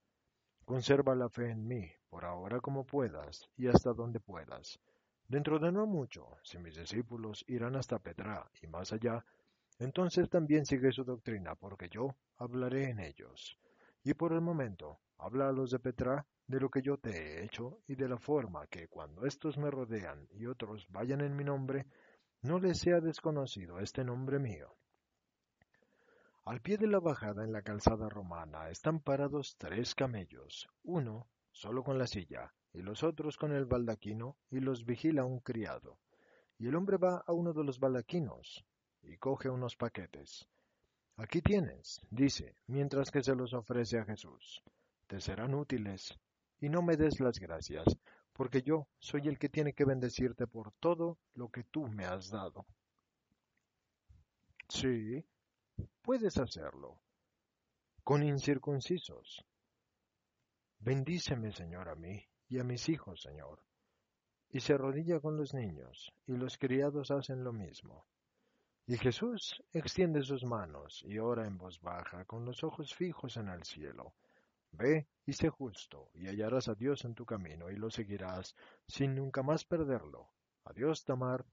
Conserva 0.64 1.16
la 1.16 1.28
fe 1.28 1.50
en 1.50 1.68
mí, 1.68 1.92
por 2.08 2.24
ahora 2.24 2.62
como 2.62 2.86
puedas 2.86 3.50
y 3.58 3.68
hasta 3.68 3.94
donde 3.94 4.20
puedas. 4.20 4.80
Dentro 5.28 5.58
de 5.58 5.72
no 5.72 5.88
mucho, 5.88 6.38
si 6.44 6.60
mis 6.60 6.76
discípulos 6.76 7.44
irán 7.48 7.78
hasta 7.78 7.98
Petra 7.98 8.48
y 8.62 8.68
más 8.68 8.94
allá, 8.94 9.26
entonces 9.80 10.30
también 10.30 10.68
sigue 10.68 10.92
su 10.92 11.04
doctrina, 11.04 11.56
porque 11.56 11.90
yo 11.90 12.16
hablaré 12.38 12.92
en 12.92 13.00
ellos. 13.00 13.58
Y 14.04 14.14
por 14.14 14.34
el 14.34 14.42
momento, 14.42 15.00
habla 15.18 15.50
a 15.50 15.52
los 15.52 15.72
de 15.72 15.80
Petra 15.80 16.28
de 16.46 16.60
lo 16.60 16.70
que 16.70 16.84
yo 16.84 16.98
te 16.98 17.10
he 17.10 17.44
hecho 17.44 17.80
y 17.88 17.96
de 17.96 18.08
la 18.08 18.20
forma 18.20 18.68
que 18.68 18.88
cuando 18.88 19.26
estos 19.26 19.58
me 19.58 19.72
rodean 19.72 20.28
y 20.32 20.46
otros 20.46 20.88
vayan 20.90 21.22
en 21.22 21.36
mi 21.36 21.44
nombre, 21.44 21.88
no 22.42 22.60
les 22.60 22.80
sea 22.80 23.02
desconocido 23.02 23.80
este 23.80 24.04
nombre 24.04 24.40
mío. 24.40 24.76
Al 26.46 26.62
pie 26.62 26.78
de 26.78 26.88
la 26.88 27.00
bajada 27.00 27.44
en 27.44 27.52
la 27.52 27.62
calzada 27.62 28.10
romana 28.10 28.70
están 28.70 29.02
parados 29.02 29.56
tres 29.58 29.94
camellos, 29.94 30.68
uno 30.84 31.28
solo 31.52 31.84
con 31.84 31.98
la 31.98 32.08
silla, 32.08 32.54
y 32.74 32.82
los 32.82 33.04
otros 33.04 33.38
con 33.38 33.52
el 33.52 33.66
baldaquino, 33.66 34.38
y 34.50 34.60
los 34.60 34.86
vigila 34.86 35.26
un 35.26 35.40
criado. 35.40 36.00
Y 36.58 36.68
el 36.68 36.76
hombre 36.76 36.98
va 36.98 37.24
a 37.28 37.34
uno 37.34 37.54
de 37.54 37.64
los 37.64 37.80
baldaquinos, 37.80 38.66
y 39.04 39.18
coge 39.18 39.50
unos 39.50 39.76
paquetes. 39.76 40.48
Aquí 41.18 41.42
tienes, 41.42 42.02
dice, 42.10 42.56
mientras 42.68 43.12
que 43.12 43.22
se 43.22 43.36
los 43.36 43.54
ofrece 43.54 44.00
a 44.00 44.06
Jesús. 44.06 44.64
Te 45.08 45.20
serán 45.20 45.54
útiles, 45.54 46.18
y 46.62 46.70
no 46.70 46.82
me 46.82 46.96
des 46.96 47.20
las 47.20 47.40
gracias, 47.40 47.86
porque 48.40 48.62
yo 48.62 48.88
soy 49.00 49.28
el 49.28 49.38
que 49.38 49.50
tiene 49.50 49.74
que 49.74 49.84
bendecirte 49.84 50.48
por 50.48 50.72
todo 50.80 51.20
lo 51.34 51.50
que 51.50 51.66
tú 51.66 51.90
me 51.90 52.06
has 52.06 52.30
dado. 52.30 52.66
Sí, 54.70 55.26
puedes 56.02 56.38
hacerlo, 56.38 57.02
con 58.02 58.24
incircuncisos. 58.24 59.46
Bendíceme, 60.80 61.52
Señor, 61.52 61.90
a 61.90 61.96
mí 61.96 62.26
y 62.48 62.60
a 62.60 62.64
mis 62.64 62.88
hijos, 62.88 63.24
Señor. 63.24 63.62
Y 64.52 64.62
se 64.62 64.72
arrodilla 64.72 65.20
con 65.20 65.36
los 65.36 65.54
niños, 65.54 66.14
y 66.26 66.32
los 66.32 66.58
criados 66.58 67.12
hacen 67.12 67.44
lo 67.44 67.52
mismo. 67.52 68.08
Y 68.88 68.96
Jesús 68.96 69.62
extiende 69.74 70.24
sus 70.24 70.46
manos 70.46 71.04
y 71.06 71.20
ora 71.20 71.46
en 71.46 71.58
voz 71.58 71.82
baja, 71.82 72.24
con 72.24 72.46
los 72.46 72.64
ojos 72.64 72.96
fijos 72.96 73.36
en 73.36 73.50
el 73.50 73.66
cielo. 73.66 74.14
Ve 74.72 75.08
y 75.26 75.34
sé 75.34 75.50
justo, 75.50 76.10
y 76.14 76.28
hallarás 76.28 76.68
a 76.68 76.76
Dios 76.76 77.06
en 77.06 77.16
tu 77.16 77.26
camino, 77.26 77.70
y 77.70 77.76
lo 77.76 77.90
seguirás, 77.90 78.56
sin 78.88 79.16
nunca 79.16 79.44
más 79.44 79.66
perderlo. 79.66 80.30
Adiós, 80.66 81.04
Tamar, 81.04 81.46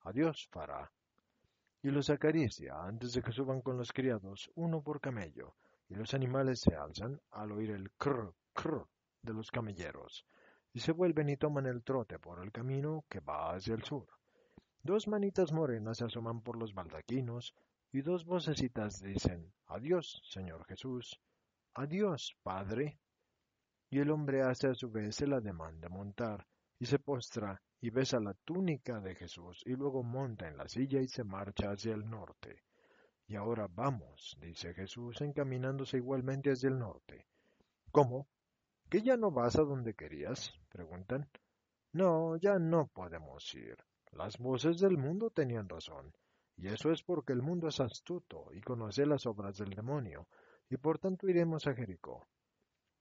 adiós, 0.00 0.48
Fará. 0.50 0.92
Y 1.82 1.90
los 1.90 2.10
acaricia 2.10 2.82
antes 2.82 3.12
de 3.12 3.22
que 3.22 3.32
suban 3.32 3.60
con 3.60 3.76
los 3.76 3.92
criados, 3.92 4.50
uno 4.54 4.82
por 4.82 5.00
camello, 5.00 5.56
y 5.88 5.94
los 5.94 6.14
animales 6.14 6.60
se 6.60 6.74
alzan 6.74 7.20
al 7.30 7.52
oír 7.52 7.70
el 7.70 7.90
crr, 7.92 8.34
crr 8.54 8.86
de 9.22 9.34
los 9.34 9.50
camelleros, 9.50 10.26
y 10.72 10.80
se 10.80 10.92
vuelven 10.92 11.28
y 11.28 11.36
toman 11.36 11.66
el 11.66 11.82
trote 11.82 12.18
por 12.18 12.42
el 12.42 12.52
camino 12.52 13.04
que 13.08 13.20
va 13.20 13.54
hacia 13.54 13.74
el 13.74 13.82
sur. 13.82 14.06
Dos 14.82 15.06
manitas 15.06 15.52
morenas 15.52 15.98
se 15.98 16.04
asoman 16.04 16.40
por 16.40 16.56
los 16.56 16.74
baldaquinos, 16.74 17.54
y 17.92 18.00
dos 18.00 18.24
vocecitas 18.24 19.00
dicen, 19.00 19.52
Adiós, 19.66 20.22
Señor 20.24 20.64
Jesús. 20.64 21.20
Adiós, 21.74 22.36
Padre. 22.42 22.98
Y 23.88 23.98
el 23.98 24.10
hombre 24.10 24.42
hace 24.42 24.68
a 24.68 24.74
su 24.74 24.90
vez 24.90 25.22
el 25.22 25.32
ademán 25.32 25.80
de 25.80 25.88
montar, 25.88 26.46
y 26.78 26.84
se 26.84 26.98
postra 26.98 27.62
y 27.80 27.88
besa 27.88 28.20
la 28.20 28.34
túnica 28.44 29.00
de 29.00 29.14
Jesús, 29.14 29.62
y 29.64 29.70
luego 29.70 30.02
monta 30.02 30.46
en 30.48 30.58
la 30.58 30.68
silla 30.68 31.00
y 31.00 31.08
se 31.08 31.24
marcha 31.24 31.70
hacia 31.70 31.94
el 31.94 32.08
norte. 32.08 32.62
Y 33.26 33.36
ahora 33.36 33.68
vamos, 33.70 34.36
dice 34.38 34.74
Jesús, 34.74 35.22
encaminándose 35.22 35.96
igualmente 35.96 36.50
hacia 36.50 36.68
el 36.68 36.78
norte. 36.78 37.26
¿Cómo? 37.90 38.28
¿Que 38.90 39.00
ya 39.00 39.16
no 39.16 39.30
vas 39.30 39.56
a 39.56 39.62
donde 39.62 39.94
querías? 39.94 40.52
preguntan. 40.68 41.30
No, 41.92 42.36
ya 42.36 42.58
no 42.58 42.88
podemos 42.88 43.54
ir. 43.54 43.78
Las 44.10 44.36
voces 44.36 44.78
del 44.78 44.98
mundo 44.98 45.30
tenían 45.30 45.70
razón, 45.70 46.12
y 46.58 46.68
eso 46.68 46.92
es 46.92 47.02
porque 47.02 47.32
el 47.32 47.40
mundo 47.40 47.68
es 47.68 47.80
astuto 47.80 48.52
y 48.52 48.60
conoce 48.60 49.06
las 49.06 49.24
obras 49.24 49.56
del 49.56 49.70
demonio, 49.70 50.28
y 50.72 50.78
por 50.78 50.98
tanto 50.98 51.28
iremos 51.28 51.66
a 51.66 51.74
Jericó. 51.74 52.26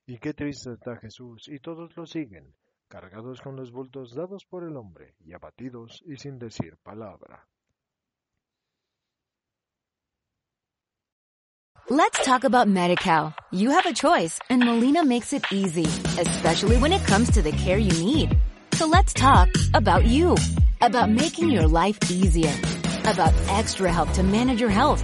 Y 0.05 0.17
qué 0.17 0.33
triste 0.33 0.73
está 0.73 0.97
Jesús, 0.97 1.47
y 1.47 1.59
todos 1.59 1.95
lo 1.95 2.05
siguen, 2.05 2.53
cargados 2.89 3.39
con 3.39 3.55
los 3.55 3.71
bultos 3.71 4.13
dados 4.13 4.45
por 4.45 4.65
el 4.65 4.75
hombre, 4.75 5.15
y 5.21 5.31
abatidos 5.31 6.03
y 6.05 6.17
sin 6.17 6.37
decir 6.37 6.75
palabra. 6.83 7.47
Let's 11.89 12.23
talk 12.25 12.43
about 12.43 12.67
MediCal. 12.67 13.33
You 13.51 13.71
have 13.71 13.85
a 13.85 13.93
choice, 13.93 14.37
and 14.49 14.63
Molina 14.63 15.05
makes 15.05 15.31
it 15.31 15.45
easy, 15.51 15.87
especially 16.19 16.77
when 16.77 16.91
it 16.91 17.05
comes 17.05 17.31
to 17.31 17.41
the 17.41 17.53
care 17.53 17.77
you 17.77 17.91
need. 18.03 18.37
So 18.73 18.85
let's 18.85 19.13
talk 19.13 19.47
about 19.73 20.05
you, 20.05 20.35
about 20.81 21.09
making 21.09 21.49
your 21.49 21.67
life 21.67 21.97
easier, 22.11 22.53
about 23.05 23.33
extra 23.47 23.91
help 23.91 24.11
to 24.13 24.23
manage 24.23 24.59
your 24.59 24.69
health 24.69 25.03